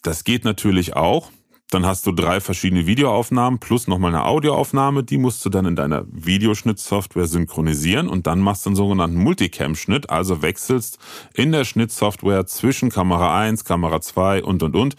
Das 0.03 0.25
geht 0.25 0.43
natürlich 0.43 0.97
auch. 0.97 1.31
Dann 1.69 1.85
hast 1.85 2.05
du 2.05 2.11
drei 2.11 2.41
verschiedene 2.41 2.85
Videoaufnahmen 2.85 3.59
plus 3.59 3.87
nochmal 3.87 4.13
eine 4.13 4.25
Audioaufnahme. 4.25 5.05
Die 5.05 5.17
musst 5.17 5.45
du 5.45 5.49
dann 5.49 5.65
in 5.65 5.77
deiner 5.77 6.03
Videoschnittsoftware 6.11 7.27
synchronisieren 7.27 8.09
und 8.09 8.27
dann 8.27 8.39
machst 8.39 8.65
du 8.65 8.71
einen 8.71 8.75
sogenannten 8.75 9.17
Multicam-Schnitt, 9.23 10.09
also 10.09 10.41
wechselst 10.41 10.99
in 11.33 11.53
der 11.53 11.63
Schnittsoftware 11.63 12.45
zwischen 12.45 12.89
Kamera 12.89 13.39
1, 13.39 13.63
Kamera 13.63 14.01
2 14.01 14.43
und 14.43 14.63
und 14.63 14.75
und 14.75 14.95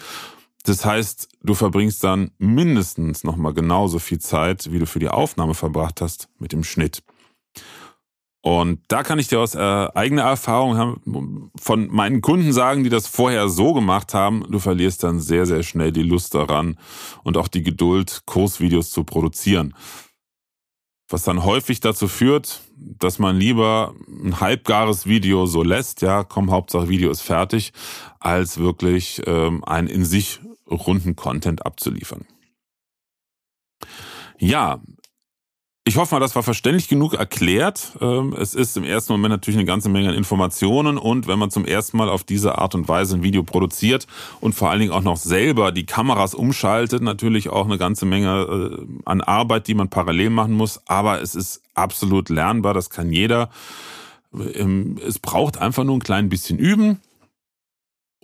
das 0.64 0.85
heißt, 0.85 1.29
du 1.42 1.55
verbringst 1.55 2.05
dann 2.05 2.31
mindestens 2.38 3.25
nochmal 3.25 3.55
genauso 3.55 3.99
viel 3.99 4.18
Zeit, 4.18 4.70
wie 4.73 4.79
du 4.79 4.87
für 4.87 4.99
die 4.99 5.09
Aufnahme 5.09 5.55
verbracht 5.55 6.01
hast, 6.01 6.29
mit 6.38 6.53
dem 6.53 6.64
Schnitt. 6.64 7.03
Und 8.42 8.81
da 8.88 9.03
kann 9.03 9.18
ich 9.18 9.29
dir 9.29 9.40
aus 9.40 9.55
äh, 9.55 9.59
eigener 9.59 10.23
Erfahrung 10.23 11.51
von 11.57 11.88
meinen 11.88 12.23
Kunden 12.23 12.53
sagen, 12.55 12.85
die 12.85 12.90
das 12.90 13.07
vorher 13.07 13.51
so 13.51 13.75
gemacht 13.75 14.14
haben, 14.14 14.44
du 14.49 14.59
verlierst 14.59 15.03
dann 15.03 15.20
sehr, 15.20 15.44
sehr 15.44 15.62
schnell 15.62 15.92
die 15.92 16.03
Lust 16.03 16.35
daran 16.35 16.79
und 17.23 17.37
auch 17.37 17.49
die 17.49 17.62
Geduld, 17.62 18.23
Kursvideos 18.25 18.90
zu 18.90 19.05
produzieren. 19.05 19.75
Was 21.11 21.25
dann 21.25 21.44
häufig 21.44 21.81
dazu 21.81 22.07
führt, 22.07 22.61
dass 22.77 23.18
man 23.18 23.37
lieber 23.37 23.94
ein 24.09 24.40
halbgares 24.40 25.07
Video 25.07 25.44
so 25.46 25.64
lässt, 25.64 26.03
ja, 26.03 26.23
komm, 26.23 26.53
Hauptsache 26.53 26.88
Video 26.88 27.11
ist 27.11 27.23
fertig, 27.23 27.73
als 28.20 28.59
wirklich 28.59 29.20
ähm, 29.27 29.64
ein 29.64 29.88
in 29.88 30.05
sich 30.05 30.40
runden 30.70 31.16
Content 31.16 31.66
abzuliefern. 31.66 32.27
Ja, 34.38 34.81
ich 35.90 35.96
hoffe 35.96 36.14
mal, 36.14 36.20
das 36.20 36.37
war 36.37 36.44
verständlich 36.44 36.87
genug 36.87 37.14
erklärt. 37.14 37.94
Ähm, 38.00 38.33
es 38.38 38.55
ist 38.55 38.76
im 38.76 38.85
ersten 38.85 39.12
Moment 39.12 39.33
natürlich 39.33 39.59
eine 39.59 39.66
ganze 39.66 39.88
Menge 39.88 40.11
an 40.11 40.14
Informationen 40.14 40.96
und 40.96 41.26
wenn 41.26 41.37
man 41.37 41.50
zum 41.50 41.64
ersten 41.64 41.96
Mal 41.96 42.09
auf 42.09 42.22
diese 42.22 42.59
Art 42.59 42.76
und 42.76 42.87
Weise 42.87 43.16
ein 43.16 43.24
Video 43.24 43.42
produziert 43.42 44.07
und 44.40 44.55
vor 44.55 44.70
allen 44.70 44.79
Dingen 44.79 44.92
auch 44.92 45.03
noch 45.03 45.16
selber 45.16 45.72
die 45.72 45.87
Kameras 45.87 46.33
umschaltet, 46.37 47.03
natürlich 47.03 47.48
auch 47.48 47.64
eine 47.64 47.76
ganze 47.76 48.07
Menge 48.07 48.79
äh, 48.79 48.87
an 49.05 49.20
Arbeit, 49.20 49.66
die 49.66 49.74
man 49.74 49.88
parallel 49.88 50.31
machen 50.31 50.53
muss. 50.53 50.81
Aber 50.87 51.22
es 51.22 51.35
ist 51.35 51.61
absolut 51.74 52.29
lernbar, 52.29 52.72
das 52.72 52.90
kann 52.90 53.11
jeder. 53.11 53.50
Ähm, 54.33 54.96
es 55.05 55.18
braucht 55.18 55.59
einfach 55.59 55.83
nur 55.83 55.96
ein 55.96 56.05
klein 56.05 56.29
bisschen 56.29 56.61
Üben 56.61 57.00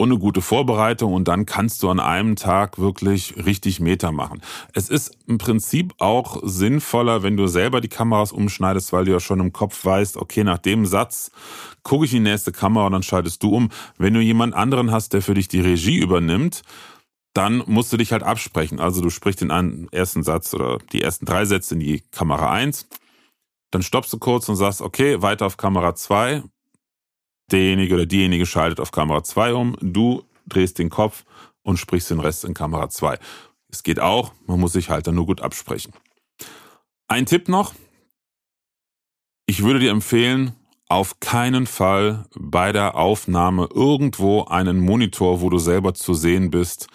eine 0.04 0.18
gute 0.18 0.42
Vorbereitung 0.42 1.14
und 1.14 1.26
dann 1.26 1.46
kannst 1.46 1.82
du 1.82 1.88
an 1.88 2.00
einem 2.00 2.36
Tag 2.36 2.78
wirklich 2.78 3.34
richtig 3.46 3.80
Meter 3.80 4.12
machen. 4.12 4.42
Es 4.74 4.88
ist 4.90 5.16
im 5.26 5.38
Prinzip 5.38 5.94
auch 5.98 6.40
sinnvoller, 6.42 7.22
wenn 7.22 7.36
du 7.36 7.46
selber 7.46 7.80
die 7.80 7.88
Kameras 7.88 8.32
umschneidest, 8.32 8.92
weil 8.92 9.06
du 9.06 9.12
ja 9.12 9.20
schon 9.20 9.40
im 9.40 9.52
Kopf 9.52 9.84
weißt, 9.84 10.18
okay, 10.18 10.44
nach 10.44 10.58
dem 10.58 10.84
Satz 10.84 11.30
gucke 11.82 12.04
ich 12.04 12.12
in 12.12 12.24
die 12.24 12.30
nächste 12.30 12.52
Kamera 12.52 12.86
und 12.86 12.92
dann 12.92 13.02
schaltest 13.02 13.42
du 13.42 13.54
um. 13.54 13.70
Wenn 13.96 14.12
du 14.12 14.20
jemand 14.20 14.54
anderen 14.54 14.90
hast, 14.90 15.14
der 15.14 15.22
für 15.22 15.34
dich 15.34 15.48
die 15.48 15.60
Regie 15.60 15.98
übernimmt, 15.98 16.62
dann 17.32 17.62
musst 17.66 17.92
du 17.92 17.96
dich 17.96 18.12
halt 18.12 18.22
absprechen. 18.22 18.80
Also 18.80 19.00
du 19.00 19.10
sprichst 19.10 19.40
den 19.40 19.88
ersten 19.92 20.22
Satz 20.22 20.52
oder 20.52 20.78
die 20.92 21.02
ersten 21.02 21.26
drei 21.26 21.44
Sätze 21.44 21.74
in 21.74 21.80
die 21.80 22.00
Kamera 22.10 22.50
1, 22.50 22.88
dann 23.70 23.82
stoppst 23.82 24.12
du 24.12 24.18
kurz 24.18 24.48
und 24.48 24.56
sagst, 24.56 24.80
okay, 24.80 25.22
weiter 25.22 25.46
auf 25.46 25.56
Kamera 25.56 25.94
2 25.94 26.42
derjenige 27.50 27.94
oder 27.94 28.06
diejenige 28.06 28.46
schaltet 28.46 28.80
auf 28.80 28.90
Kamera 28.90 29.22
2 29.22 29.54
um, 29.54 29.76
du 29.80 30.24
drehst 30.46 30.78
den 30.78 30.90
Kopf 30.90 31.24
und 31.62 31.78
sprichst 31.78 32.10
den 32.10 32.20
Rest 32.20 32.44
in 32.44 32.54
Kamera 32.54 32.88
2. 32.88 33.18
Es 33.68 33.82
geht 33.82 34.00
auch, 34.00 34.32
man 34.46 34.60
muss 34.60 34.72
sich 34.72 34.90
halt 34.90 35.06
dann 35.06 35.16
nur 35.16 35.26
gut 35.26 35.40
absprechen. 35.40 35.92
Ein 37.08 37.26
Tipp 37.26 37.48
noch. 37.48 37.74
Ich 39.46 39.62
würde 39.62 39.78
dir 39.78 39.90
empfehlen, 39.90 40.54
auf 40.88 41.20
keinen 41.20 41.66
Fall 41.66 42.26
bei 42.34 42.72
der 42.72 42.96
Aufnahme 42.96 43.68
irgendwo 43.72 44.44
einen 44.44 44.78
Monitor, 44.78 45.40
wo 45.40 45.50
du 45.50 45.58
selber 45.58 45.94
zu 45.94 46.14
sehen 46.14 46.50
bist, 46.50 46.88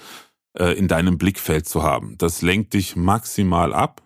äh, 0.58 0.78
in 0.78 0.88
deinem 0.88 1.18
Blickfeld 1.18 1.68
zu 1.68 1.84
haben. 1.84 2.18
Das 2.18 2.42
lenkt 2.42 2.74
dich 2.74 2.96
maximal 2.96 3.74
ab 3.74 4.02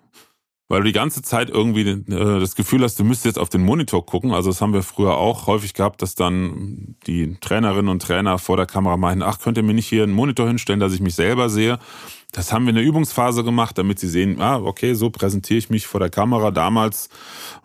weil 0.67 0.80
du 0.80 0.86
die 0.86 0.93
ganze 0.93 1.21
Zeit 1.21 1.49
irgendwie 1.49 1.88
äh, 1.88 2.39
das 2.39 2.56
Gefühl 2.56 2.82
hast, 2.84 2.99
du 2.99 3.04
müsstest 3.04 3.25
jetzt 3.25 3.39
auf 3.39 3.49
den 3.49 3.63
Monitor 3.63 4.06
gucken. 4.06 4.32
Also 4.32 4.49
das 4.49 4.62
haben 4.62 4.73
wir 4.73 4.82
früher 4.82 5.15
auch 5.15 5.47
häufig 5.47 5.73
gehabt, 5.73 6.01
dass 6.01 6.15
dann 6.15 6.95
die 7.06 7.38
Trainerinnen 7.39 7.89
und 7.89 8.01
Trainer 8.01 8.39
vor 8.39 8.58
der 8.58 8.65
Kamera 8.65 8.97
meinen, 8.97 9.21
ach, 9.21 9.39
könnt 9.39 9.58
ihr 9.58 9.63
mir 9.63 9.73
nicht 9.73 9.88
hier 9.88 10.04
einen 10.04 10.13
Monitor 10.13 10.47
hinstellen, 10.47 10.80
dass 10.80 10.93
ich 10.93 11.01
mich 11.01 11.15
selber 11.15 11.49
sehe. 11.49 11.78
Das 12.32 12.51
haben 12.51 12.65
wir 12.65 12.71
in 12.71 12.75
der 12.75 12.84
Übungsphase 12.84 13.43
gemacht, 13.43 13.78
damit 13.78 13.99
sie 13.99 14.10
sehen, 14.10 14.41
ah, 14.41 14.58
okay, 14.58 14.93
so 14.93 15.10
präsentiere 15.10 15.60
ich 15.60 15.69
mich 15.69 15.88
vor 15.88 15.99
der 15.99 16.10
Kamera. 16.10 16.51
Damals 16.51 17.10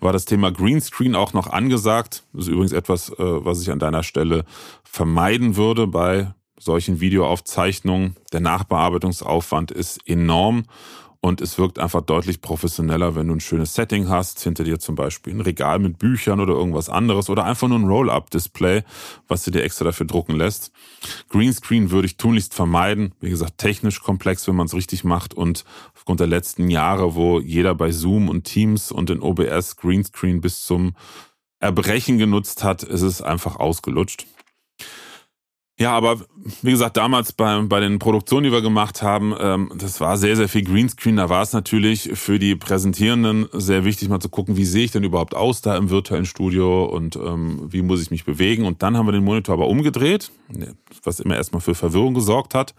war 0.01 0.13
das 0.13 0.27
Thema 0.27 0.53
Greenscreen 0.53 1.17
auch 1.17 1.33
noch 1.33 1.49
angesagt. 1.49 2.25
Das 2.33 2.43
ist 2.43 2.49
übrigens 2.49 2.73
etwas, 2.73 3.09
äh, 3.11 3.15
was 3.19 3.63
ich 3.63 3.71
an 3.71 3.79
deiner 3.79 4.03
Stelle 4.03 4.45
vermeiden 4.85 5.57
würde 5.57 5.87
bei 5.87 6.35
solchen 6.59 7.01
Videoaufzeichnungen. 7.01 8.17
Der 8.33 8.41
Nachbearbeitungsaufwand 8.41 9.71
ist 9.71 10.07
enorm 10.07 10.65
und 11.23 11.43
es 11.43 11.59
wirkt 11.59 11.79
einfach 11.79 12.01
deutlich 12.01 12.41
professioneller, 12.41 13.15
wenn 13.15 13.29
du 13.29 13.35
ein 13.35 13.41
schönes 13.41 13.75
Setting 13.75 14.09
hast, 14.09 14.41
hinter 14.41 14.65
dir 14.65 14.79
zum 14.79 14.95
Beispiel 14.95 15.35
ein 15.35 15.43
Regal 15.43 15.79
mit 15.79 15.99
Büchern 15.99 16.41
oder 16.41 16.55
irgendwas 16.55 16.89
anderes 16.89 17.29
oder 17.29 17.45
einfach 17.45 17.69
nur 17.69 17.79
ein 17.79 17.87
Roll-Up-Display, 17.87 18.85
was 19.29 19.45
du 19.45 19.51
dir 19.51 19.63
extra 19.63 19.85
dafür 19.85 20.07
drucken 20.07 20.37
lässt. 20.37 20.73
Greenscreen 21.29 21.91
würde 21.91 22.07
ich 22.07 22.17
tunlichst 22.17 22.55
vermeiden. 22.55 23.15
Wie 23.21 23.29
gesagt, 23.29 23.59
technisch 23.59 24.01
komplex, 24.01 24.49
wenn 24.49 24.57
man 24.57 24.67
es 24.67 24.75
richtig 24.75 25.05
macht 25.05 25.35
und 25.35 25.65
aufgrund 25.95 26.21
der 26.21 26.27
letzten 26.27 26.71
Jahre, 26.71 27.15
wo 27.15 27.39
jeder 27.39 27.75
bei 27.75 27.91
Zoom 27.93 28.31
und 28.31 28.45
Teams 28.45 28.91
und 28.91 29.11
in 29.11 29.21
OBS 29.21 29.77
Greenscreen 29.77 30.41
bis 30.41 30.65
zum 30.65 30.95
Erbrechen 31.59 32.17
genutzt 32.17 32.65
hat, 32.65 32.83
ist 32.83 33.03
es 33.03 33.21
einfach 33.21 33.57
ausgelutscht. 33.57 34.27
Ja, 35.81 35.95
aber 35.95 36.21
wie 36.61 36.73
gesagt, 36.73 36.99
damals 36.99 37.33
bei, 37.33 37.59
bei 37.63 37.81
den 37.81 37.99
Produktionen, 37.99 38.45
die 38.45 38.53
wir 38.53 38.61
gemacht 38.61 39.01
haben, 39.01 39.35
ähm, 39.41 39.73
das 39.77 39.99
war 39.99 40.19
sehr, 40.19 40.37
sehr 40.37 40.51
viel 40.51 40.63
Greenscreen. 40.63 41.17
Da 41.17 41.31
war 41.31 41.41
es 41.41 41.55
natürlich 41.55 42.11
für 42.19 42.39
die 42.39 42.55
Präsentierenden 42.55 43.49
sehr 43.55 43.87
wichtig, 43.87 44.11
mal 44.11 44.21
zu 44.21 44.29
gucken, 44.29 44.59
wie 44.59 44.67
sehe 44.67 44.85
ich 44.85 44.91
denn 44.91 45.05
überhaupt 45.05 45.35
aus 45.35 45.63
da 45.63 45.79
im 45.79 45.89
virtuellen 45.89 46.27
Studio 46.27 46.85
und 46.85 47.17
ähm, 47.17 47.67
wie 47.73 47.81
muss 47.81 48.03
ich 48.03 48.11
mich 48.11 48.27
bewegen. 48.27 48.67
Und 48.67 48.83
dann 48.83 48.95
haben 48.95 49.07
wir 49.07 49.13
den 49.13 49.25
Monitor 49.25 49.55
aber 49.55 49.69
umgedreht, 49.69 50.31
was 51.03 51.19
immer 51.19 51.37
erstmal 51.37 51.63
für 51.63 51.75
Verwirrung 51.75 52.13
gesorgt 52.13 52.55
hat. 52.55 52.75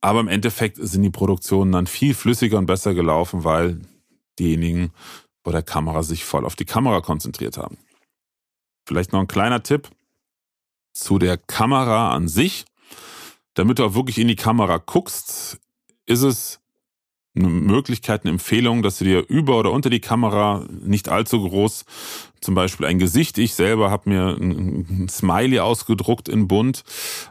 Aber 0.00 0.20
im 0.20 0.28
Endeffekt 0.28 0.78
sind 0.80 1.02
die 1.02 1.10
Produktionen 1.10 1.72
dann 1.72 1.86
viel 1.86 2.14
flüssiger 2.14 2.56
und 2.56 2.64
besser 2.64 2.94
gelaufen, 2.94 3.44
weil 3.44 3.82
diejenigen 4.38 4.92
vor 5.44 5.52
der 5.52 5.62
Kamera 5.62 6.02
sich 6.02 6.24
voll 6.24 6.46
auf 6.46 6.56
die 6.56 6.64
Kamera 6.64 7.02
konzentriert 7.02 7.58
haben. 7.58 7.76
Vielleicht 8.88 9.12
noch 9.12 9.20
ein 9.20 9.28
kleiner 9.28 9.62
Tipp 9.62 9.90
zu 10.92 11.18
der 11.18 11.36
Kamera 11.36 12.12
an 12.12 12.28
sich. 12.28 12.64
Damit 13.54 13.78
du 13.78 13.84
auch 13.84 13.94
wirklich 13.94 14.18
in 14.18 14.28
die 14.28 14.36
Kamera 14.36 14.78
guckst, 14.78 15.58
ist 16.06 16.22
es 16.22 16.60
eine 17.34 17.48
Möglichkeit, 17.48 18.22
eine 18.22 18.32
Empfehlung, 18.32 18.82
dass 18.82 18.98
du 18.98 19.04
dir 19.04 19.24
über 19.28 19.58
oder 19.58 19.70
unter 19.70 19.90
die 19.90 20.00
Kamera 20.00 20.66
nicht 20.68 21.08
allzu 21.08 21.40
groß 21.40 21.84
zum 22.40 22.54
Beispiel 22.54 22.86
ein 22.86 22.98
Gesicht. 22.98 23.38
Ich 23.38 23.54
selber 23.54 23.90
habe 23.90 24.08
mir 24.08 24.36
ein, 24.40 25.08
Smiley 25.08 25.60
ausgedruckt 25.60 26.28
in 26.28 26.48
bunt, 26.48 26.82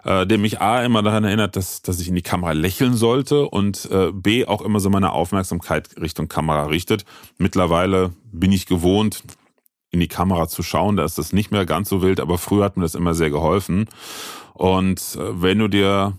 äh, 0.05 0.25
der 0.25 0.37
mich 0.37 0.61
A 0.61 0.83
immer 0.83 1.01
daran 1.01 1.23
erinnert, 1.23 1.55
dass, 1.55 1.81
dass 1.81 1.99
ich 1.99 2.07
in 2.07 2.15
die 2.15 2.21
Kamera 2.21 2.53
lächeln 2.53 2.93
sollte 2.93 3.49
und 3.49 3.89
äh, 3.91 4.11
B 4.13 4.45
auch 4.45 4.61
immer 4.61 4.79
so 4.79 4.89
meine 4.89 5.11
Aufmerksamkeit 5.11 5.99
Richtung 5.99 6.27
Kamera 6.27 6.65
richtet. 6.65 7.05
Mittlerweile 7.37 8.13
bin 8.31 8.51
ich 8.51 8.67
gewohnt, 8.67 9.23
in 9.91 9.99
die 9.99 10.07
Kamera 10.07 10.47
zu 10.47 10.63
schauen. 10.63 10.95
Da 10.95 11.03
ist 11.03 11.17
das 11.17 11.33
nicht 11.33 11.51
mehr 11.51 11.65
ganz 11.65 11.89
so 11.89 12.01
wild, 12.01 12.19
aber 12.19 12.37
früher 12.37 12.63
hat 12.63 12.77
mir 12.77 12.83
das 12.83 12.95
immer 12.95 13.13
sehr 13.13 13.29
geholfen. 13.29 13.87
Und 14.53 15.15
äh, 15.15 15.41
wenn 15.41 15.59
du 15.59 15.67
dir 15.67 16.17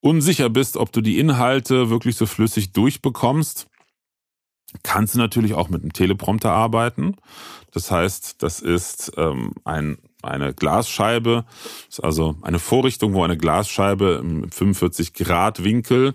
unsicher 0.00 0.48
bist, 0.48 0.76
ob 0.76 0.92
du 0.92 1.00
die 1.00 1.18
Inhalte 1.18 1.90
wirklich 1.90 2.16
so 2.16 2.26
flüssig 2.26 2.72
durchbekommst, 2.72 3.66
kannst 4.82 5.14
du 5.14 5.18
natürlich 5.18 5.54
auch 5.54 5.68
mit 5.68 5.82
einem 5.82 5.92
Teleprompter 5.92 6.52
arbeiten. 6.52 7.16
Das 7.72 7.90
heißt, 7.90 8.42
das 8.42 8.60
ist 8.60 9.12
ähm, 9.16 9.52
ein, 9.64 9.98
eine 10.22 10.54
Glasscheibe, 10.54 11.44
ist 11.88 12.02
also 12.02 12.36
eine 12.42 12.58
Vorrichtung, 12.58 13.14
wo 13.14 13.22
eine 13.22 13.36
Glasscheibe 13.36 14.20
im 14.22 14.50
45 14.50 15.12
Grad 15.14 15.62
Winkel 15.64 16.14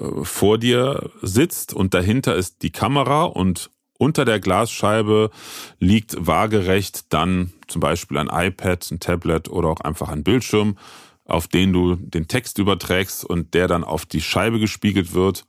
äh, 0.00 0.24
vor 0.24 0.58
dir 0.58 1.10
sitzt 1.22 1.72
und 1.72 1.94
dahinter 1.94 2.34
ist 2.34 2.62
die 2.62 2.70
Kamera 2.70 3.24
und 3.24 3.70
unter 3.98 4.24
der 4.24 4.40
Glasscheibe 4.40 5.30
liegt 5.78 6.16
waagerecht 6.18 7.12
dann 7.12 7.52
zum 7.68 7.80
Beispiel 7.80 8.18
ein 8.18 8.28
iPad, 8.30 8.90
ein 8.90 9.00
Tablet 9.00 9.48
oder 9.48 9.68
auch 9.68 9.80
einfach 9.80 10.08
ein 10.08 10.24
Bildschirm, 10.24 10.76
auf 11.24 11.48
den 11.48 11.72
du 11.72 11.96
den 11.96 12.28
Text 12.28 12.58
überträgst 12.58 13.24
und 13.24 13.54
der 13.54 13.68
dann 13.68 13.84
auf 13.84 14.06
die 14.06 14.20
Scheibe 14.20 14.60
gespiegelt 14.60 15.12
wird 15.12 15.44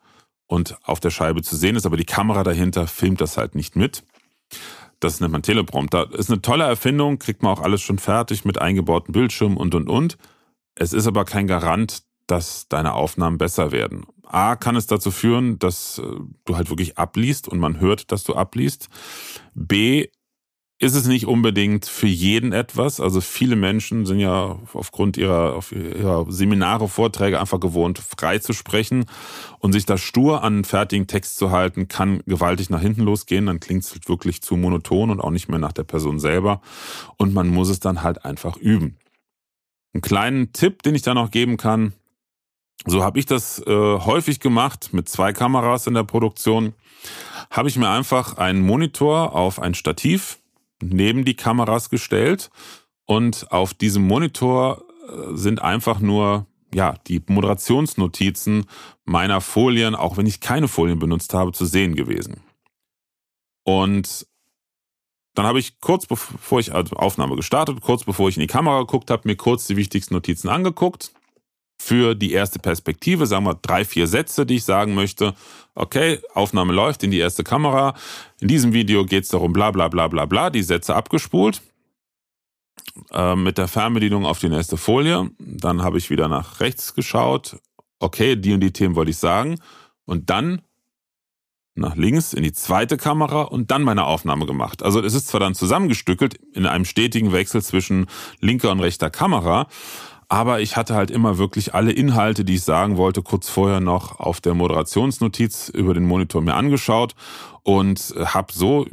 und 0.47 0.77
auf 0.83 0.99
der 0.99 1.11
Scheibe 1.11 1.41
zu 1.43 1.55
sehen 1.55 1.75
ist, 1.75 1.85
aber 1.85 1.97
die 1.97 2.05
Kamera 2.05 2.43
dahinter 2.43 2.87
filmt 2.87 3.21
das 3.21 3.37
halt 3.37 3.53
nicht 3.53 3.75
mit. 3.75 4.03
Das 4.99 5.19
nennt 5.19 5.31
man 5.31 5.43
Teleprompter. 5.43 6.11
Ist 6.13 6.31
eine 6.31 6.41
tolle 6.41 6.63
Erfindung, 6.63 7.19
kriegt 7.19 7.43
man 7.43 7.51
auch 7.51 7.61
alles 7.61 7.81
schon 7.81 7.99
fertig 7.99 8.45
mit 8.45 8.59
eingebauten 8.59 9.11
Bildschirmen 9.11 9.57
und 9.57 9.75
und 9.75 9.89
und. 9.89 10.17
Es 10.73 10.93
ist 10.93 11.05
aber 11.05 11.25
kein 11.25 11.47
Garant, 11.47 12.03
dass 12.25 12.67
deine 12.67 12.93
Aufnahmen 12.93 13.37
besser 13.37 13.71
werden. 13.71 14.05
A 14.29 14.55
kann 14.55 14.75
es 14.75 14.87
dazu 14.87 15.11
führen, 15.11 15.59
dass 15.59 15.99
äh, 15.99 16.03
du 16.45 16.55
halt 16.55 16.69
wirklich 16.69 16.97
abliest 16.97 17.47
und 17.47 17.59
man 17.59 17.79
hört, 17.79 18.11
dass 18.11 18.23
du 18.23 18.35
abliest. 18.35 18.89
B 19.53 20.07
ist 20.79 20.95
es 20.95 21.07
nicht 21.07 21.25
unbedingt 21.25 21.87
für 21.87 22.07
jeden 22.07 22.51
etwas. 22.53 22.99
Also 22.99 23.19
viele 23.19 23.55
Menschen 23.55 24.05
sind 24.05 24.19
ja 24.19 24.59
aufgrund 24.73 25.17
ihrer, 25.17 25.59
ihrer 25.71 26.31
Seminare, 26.31 26.87
Vorträge 26.87 27.39
einfach 27.39 27.59
gewohnt, 27.59 27.97
frei 27.97 28.37
zu 28.37 28.53
sprechen 28.53 29.05
und 29.57 29.71
sich 29.73 29.87
da 29.87 29.97
stur 29.97 30.43
an 30.43 30.53
einen 30.53 30.63
fertigen 30.65 31.07
Text 31.07 31.37
zu 31.37 31.49
halten, 31.49 31.87
kann 31.87 32.21
gewaltig 32.27 32.69
nach 32.69 32.81
hinten 32.81 33.01
losgehen. 33.01 33.47
Dann 33.47 33.59
klingt 33.59 33.85
es 33.85 33.91
halt 33.91 34.07
wirklich 34.07 34.43
zu 34.43 34.55
monoton 34.55 35.09
und 35.09 35.19
auch 35.19 35.31
nicht 35.31 35.49
mehr 35.49 35.59
nach 35.59 35.73
der 35.73 35.83
Person 35.83 36.19
selber. 36.19 36.61
Und 37.17 37.33
man 37.33 37.47
muss 37.47 37.69
es 37.69 37.79
dann 37.79 38.03
halt 38.03 38.23
einfach 38.23 38.55
üben. 38.57 38.97
Einen 39.93 40.01
kleinen 40.01 40.53
Tipp, 40.53 40.83
den 40.83 40.93
ich 40.93 41.01
da 41.01 41.15
noch 41.15 41.31
geben 41.31 41.57
kann, 41.57 41.93
so 42.85 43.03
habe 43.03 43.19
ich 43.19 43.25
das 43.25 43.59
äh, 43.65 43.71
häufig 43.71 44.39
gemacht 44.39 44.89
mit 44.93 45.09
zwei 45.09 45.33
Kameras 45.33 45.87
in 45.87 45.93
der 45.93 46.03
Produktion. 46.03 46.73
Habe 47.49 47.69
ich 47.69 47.77
mir 47.77 47.89
einfach 47.89 48.37
einen 48.37 48.61
Monitor 48.61 49.33
auf 49.33 49.59
ein 49.59 49.73
Stativ 49.73 50.39
neben 50.81 51.25
die 51.25 51.35
Kameras 51.35 51.89
gestellt 51.89 52.49
und 53.05 53.51
auf 53.51 53.73
diesem 53.73 54.05
Monitor 54.05 54.83
äh, 55.07 55.35
sind 55.35 55.61
einfach 55.61 55.99
nur 55.99 56.45
ja, 56.73 56.95
die 57.07 57.23
Moderationsnotizen 57.25 58.65
meiner 59.05 59.41
Folien, 59.41 59.95
auch 59.95 60.17
wenn 60.17 60.25
ich 60.25 60.41
keine 60.41 60.67
Folien 60.67 60.99
benutzt 60.99 61.33
habe, 61.33 61.53
zu 61.53 61.65
sehen 61.65 61.95
gewesen. 61.95 62.41
Und 63.63 64.27
dann 65.33 65.45
habe 65.45 65.59
ich 65.59 65.79
kurz 65.79 66.05
bevor 66.05 66.59
ich 66.59 66.73
also 66.73 66.95
Aufnahme 66.95 67.35
gestartet, 67.35 67.81
kurz 67.81 68.03
bevor 68.03 68.29
ich 68.29 68.37
in 68.37 68.41
die 68.41 68.47
Kamera 68.47 68.79
geguckt 68.79 69.11
habe, 69.11 69.27
mir 69.27 69.35
kurz 69.35 69.67
die 69.67 69.77
wichtigsten 69.77 70.13
Notizen 70.13 70.49
angeguckt, 70.49 71.11
für 71.77 72.15
die 72.15 72.31
erste 72.33 72.59
Perspektive, 72.59 73.27
sagen 73.27 73.45
wir 73.45 73.55
drei, 73.55 73.85
vier 73.85 74.07
Sätze, 74.07 74.45
die 74.45 74.55
ich 74.55 74.63
sagen 74.63 74.95
möchte. 74.95 75.35
Okay, 75.75 76.19
Aufnahme 76.33 76.73
läuft 76.73 77.03
in 77.03 77.11
die 77.11 77.19
erste 77.19 77.43
Kamera. 77.43 77.93
In 78.39 78.47
diesem 78.47 78.73
Video 78.73 79.05
geht 79.05 79.23
es 79.23 79.29
darum, 79.29 79.53
bla 79.53 79.71
bla 79.71 79.87
bla 79.87 80.07
bla 80.07 80.25
bla, 80.25 80.49
die 80.49 80.63
Sätze 80.63 80.95
abgespult. 80.95 81.61
Äh, 83.11 83.35
mit 83.35 83.57
der 83.57 83.67
Fernbedienung 83.67 84.25
auf 84.25 84.39
die 84.39 84.49
nächste 84.49 84.77
Folie. 84.77 85.29
Dann 85.39 85.83
habe 85.83 85.97
ich 85.97 86.09
wieder 86.09 86.27
nach 86.27 86.59
rechts 86.59 86.93
geschaut. 86.93 87.57
Okay, 87.99 88.35
die 88.35 88.53
und 88.53 88.61
die 88.61 88.71
Themen 88.73 88.95
wollte 88.95 89.11
ich 89.11 89.17
sagen. 89.17 89.59
Und 90.05 90.29
dann 90.29 90.61
nach 91.75 91.95
links 91.95 92.33
in 92.33 92.43
die 92.43 92.53
zweite 92.53 92.97
Kamera 92.97 93.43
und 93.43 93.69
dann 93.71 93.83
meine 93.83 94.05
Aufnahme 94.05 94.45
gemacht. 94.45 94.81
Also 94.81 95.01
es 95.01 95.13
ist 95.13 95.27
zwar 95.27 95.39
dann 95.39 95.53
zusammengestückelt 95.53 96.35
in 96.53 96.65
einem 96.65 96.85
stetigen 96.85 97.31
Wechsel 97.31 97.61
zwischen 97.61 98.07
linker 98.39 98.71
und 98.71 98.79
rechter 98.79 99.09
Kamera, 99.09 99.67
aber 100.29 100.59
ich 100.59 100.75
hatte 100.75 100.95
halt 100.95 101.09
immer 101.09 101.37
wirklich 101.37 101.73
alle 101.73 101.91
Inhalte, 101.91 102.43
die 102.43 102.55
ich 102.55 102.63
sagen 102.63 102.97
wollte, 102.97 103.21
kurz 103.21 103.49
vorher 103.49 103.79
noch 103.79 104.19
auf 104.19 104.41
der 104.41 104.53
Moderationsnotiz 104.53 105.69
über 105.69 105.93
den 105.93 106.05
Monitor 106.05 106.41
mir 106.41 106.55
angeschaut 106.55 107.15
und 107.63 108.13
habe 108.17 108.51
so, 108.51 108.85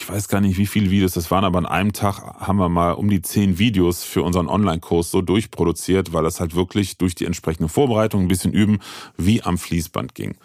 ich 0.00 0.08
weiß 0.08 0.26
gar 0.26 0.40
nicht, 0.40 0.58
wie 0.58 0.66
viele 0.66 0.90
Videos 0.90 1.12
das 1.12 1.30
waren, 1.30 1.44
aber 1.44 1.58
an 1.58 1.66
einem 1.66 1.92
Tag 1.92 2.18
haben 2.40 2.58
wir 2.58 2.68
mal 2.68 2.92
um 2.92 3.08
die 3.08 3.22
zehn 3.22 3.58
Videos 3.58 4.02
für 4.02 4.24
unseren 4.24 4.48
Online-Kurs 4.48 5.12
so 5.12 5.22
durchproduziert, 5.22 6.12
weil 6.12 6.24
das 6.24 6.40
halt 6.40 6.56
wirklich 6.56 6.98
durch 6.98 7.14
die 7.14 7.26
entsprechende 7.26 7.68
Vorbereitung 7.68 8.22
ein 8.22 8.28
bisschen 8.28 8.52
üben, 8.52 8.80
wie 9.16 9.42
am 9.44 9.58
Fließband 9.58 10.16
ging. 10.16 10.36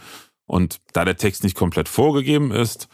Und 0.45 0.77
da 0.93 1.03
der 1.03 1.17
Text 1.17 1.43
nicht 1.43 1.55
komplett 1.55 1.89
vorgegeben 1.89 2.51
ist, 2.51 2.87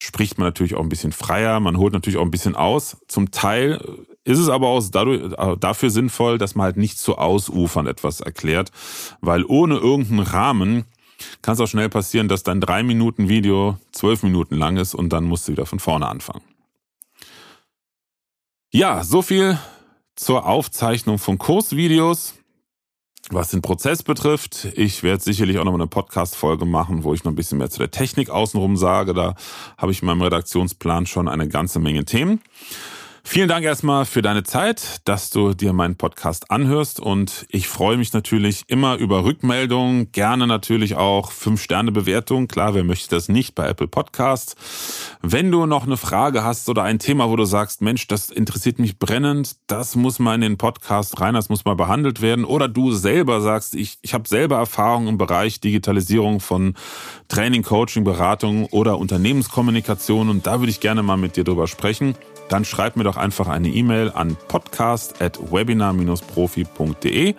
spricht 0.00 0.38
man 0.38 0.46
natürlich 0.46 0.76
auch 0.76 0.82
ein 0.82 0.88
bisschen 0.88 1.12
freier, 1.12 1.58
man 1.58 1.78
holt 1.78 1.92
natürlich 1.92 2.18
auch 2.18 2.24
ein 2.24 2.30
bisschen 2.30 2.54
aus. 2.54 2.98
Zum 3.08 3.32
Teil 3.32 3.80
ist 4.26 4.38
es 4.38 4.48
aber 4.48 4.66
auch 4.68 4.82
dadurch, 4.90 5.32
äh, 5.32 5.56
dafür 5.56 5.90
sinnvoll, 5.90 6.36
dass 6.36 6.54
man 6.56 6.64
halt 6.64 6.76
nicht 6.76 6.98
zu 6.98 7.16
ausufern 7.16 7.86
etwas 7.86 8.20
erklärt, 8.20 8.72
weil 9.20 9.44
ohne 9.44 9.76
irgendeinen 9.76 10.20
Rahmen 10.20 10.84
kann 11.42 11.54
es 11.54 11.60
auch 11.60 11.68
schnell 11.68 11.88
passieren, 11.88 12.28
dass 12.28 12.42
dein 12.42 12.60
drei 12.60 12.82
Minuten 12.82 13.28
Video 13.28 13.78
zwölf 13.92 14.22
Minuten 14.22 14.56
lang 14.56 14.76
ist 14.76 14.94
und 14.94 15.10
dann 15.10 15.24
musst 15.24 15.46
du 15.46 15.52
wieder 15.52 15.64
von 15.64 15.78
vorne 15.78 16.08
anfangen. 16.08 16.42
Ja, 18.72 19.04
so 19.04 19.22
viel 19.22 19.58
zur 20.16 20.46
Aufzeichnung 20.46 21.18
von 21.18 21.38
Kursvideos. 21.38 22.34
Was 23.30 23.50
den 23.50 23.60
Prozess 23.60 24.04
betrifft, 24.04 24.68
ich 24.74 25.02
werde 25.02 25.22
sicherlich 25.22 25.58
auch 25.58 25.64
noch 25.64 25.72
mal 25.72 25.78
eine 25.78 25.88
Podcast-Folge 25.88 26.64
machen, 26.64 27.02
wo 27.02 27.12
ich 27.12 27.24
noch 27.24 27.32
ein 27.32 27.36
bisschen 27.36 27.58
mehr 27.58 27.70
zu 27.70 27.78
der 27.78 27.90
Technik 27.90 28.30
außenrum 28.30 28.76
sage. 28.76 29.14
Da 29.14 29.34
habe 29.76 29.90
ich 29.90 30.02
in 30.02 30.06
meinem 30.06 30.22
Redaktionsplan 30.22 31.06
schon 31.06 31.26
eine 31.26 31.48
ganze 31.48 31.80
Menge 31.80 32.04
Themen. 32.04 32.40
Vielen 33.28 33.48
Dank 33.48 33.64
erstmal 33.64 34.04
für 34.04 34.22
deine 34.22 34.44
Zeit, 34.44 35.00
dass 35.04 35.30
du 35.30 35.52
dir 35.52 35.72
meinen 35.72 35.96
Podcast 35.96 36.52
anhörst 36.52 37.00
und 37.00 37.44
ich 37.50 37.66
freue 37.66 37.96
mich 37.96 38.12
natürlich 38.12 38.62
immer 38.68 38.96
über 38.98 39.24
Rückmeldungen, 39.24 40.12
gerne 40.12 40.46
natürlich 40.46 40.94
auch 40.94 41.32
5-Sterne-Bewertungen. 41.32 42.46
Klar, 42.46 42.74
wer 42.74 42.84
möchte 42.84 43.16
das 43.16 43.28
nicht 43.28 43.56
bei 43.56 43.66
Apple 43.66 43.88
Podcasts? 43.88 44.54
Wenn 45.22 45.50
du 45.50 45.66
noch 45.66 45.86
eine 45.86 45.96
Frage 45.96 46.44
hast 46.44 46.68
oder 46.68 46.84
ein 46.84 47.00
Thema, 47.00 47.28
wo 47.28 47.34
du 47.34 47.44
sagst, 47.44 47.82
Mensch, 47.82 48.06
das 48.06 48.30
interessiert 48.30 48.78
mich 48.78 48.96
brennend, 48.96 49.56
das 49.66 49.96
muss 49.96 50.20
mal 50.20 50.36
in 50.36 50.40
den 50.42 50.56
Podcast 50.56 51.20
rein, 51.20 51.34
das 51.34 51.48
muss 51.48 51.64
mal 51.64 51.74
behandelt 51.74 52.22
werden 52.22 52.44
oder 52.44 52.68
du 52.68 52.92
selber 52.92 53.40
sagst, 53.40 53.74
ich, 53.74 53.98
ich 54.02 54.14
habe 54.14 54.28
selber 54.28 54.56
Erfahrung 54.56 55.08
im 55.08 55.18
Bereich 55.18 55.60
Digitalisierung 55.60 56.38
von 56.38 56.74
Training, 57.26 57.64
Coaching, 57.64 58.04
Beratung 58.04 58.66
oder 58.66 58.98
Unternehmenskommunikation 58.98 60.30
und 60.30 60.46
da 60.46 60.60
würde 60.60 60.70
ich 60.70 60.78
gerne 60.78 61.02
mal 61.02 61.16
mit 61.16 61.34
dir 61.34 61.42
drüber 61.42 61.66
sprechen 61.66 62.14
dann 62.48 62.64
schreib 62.64 62.96
mir 62.96 63.04
doch 63.04 63.16
einfach 63.16 63.46
eine 63.48 63.68
E-Mail 63.68 64.10
an 64.14 64.36
podcast.webinar-profi.de 64.48 67.34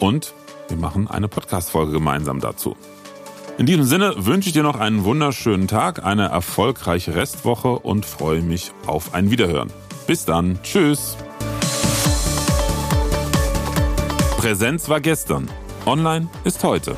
und 0.00 0.34
wir 0.68 0.76
machen 0.76 1.08
eine 1.08 1.28
Podcast-Folge 1.28 1.92
gemeinsam 1.92 2.40
dazu. 2.40 2.76
In 3.58 3.66
diesem 3.66 3.84
Sinne 3.84 4.14
wünsche 4.18 4.48
ich 4.48 4.52
dir 4.52 4.62
noch 4.62 4.78
einen 4.78 5.04
wunderschönen 5.04 5.66
Tag, 5.66 6.04
eine 6.04 6.28
erfolgreiche 6.28 7.14
Restwoche 7.14 7.78
und 7.78 8.04
freue 8.04 8.42
mich 8.42 8.72
auf 8.86 9.14
ein 9.14 9.30
Wiederhören. 9.30 9.72
Bis 10.06 10.26
dann. 10.26 10.58
Tschüss. 10.62 11.16
Präsenz 14.36 14.88
war 14.88 15.00
gestern, 15.00 15.50
online 15.86 16.28
ist 16.44 16.62
heute. 16.62 16.94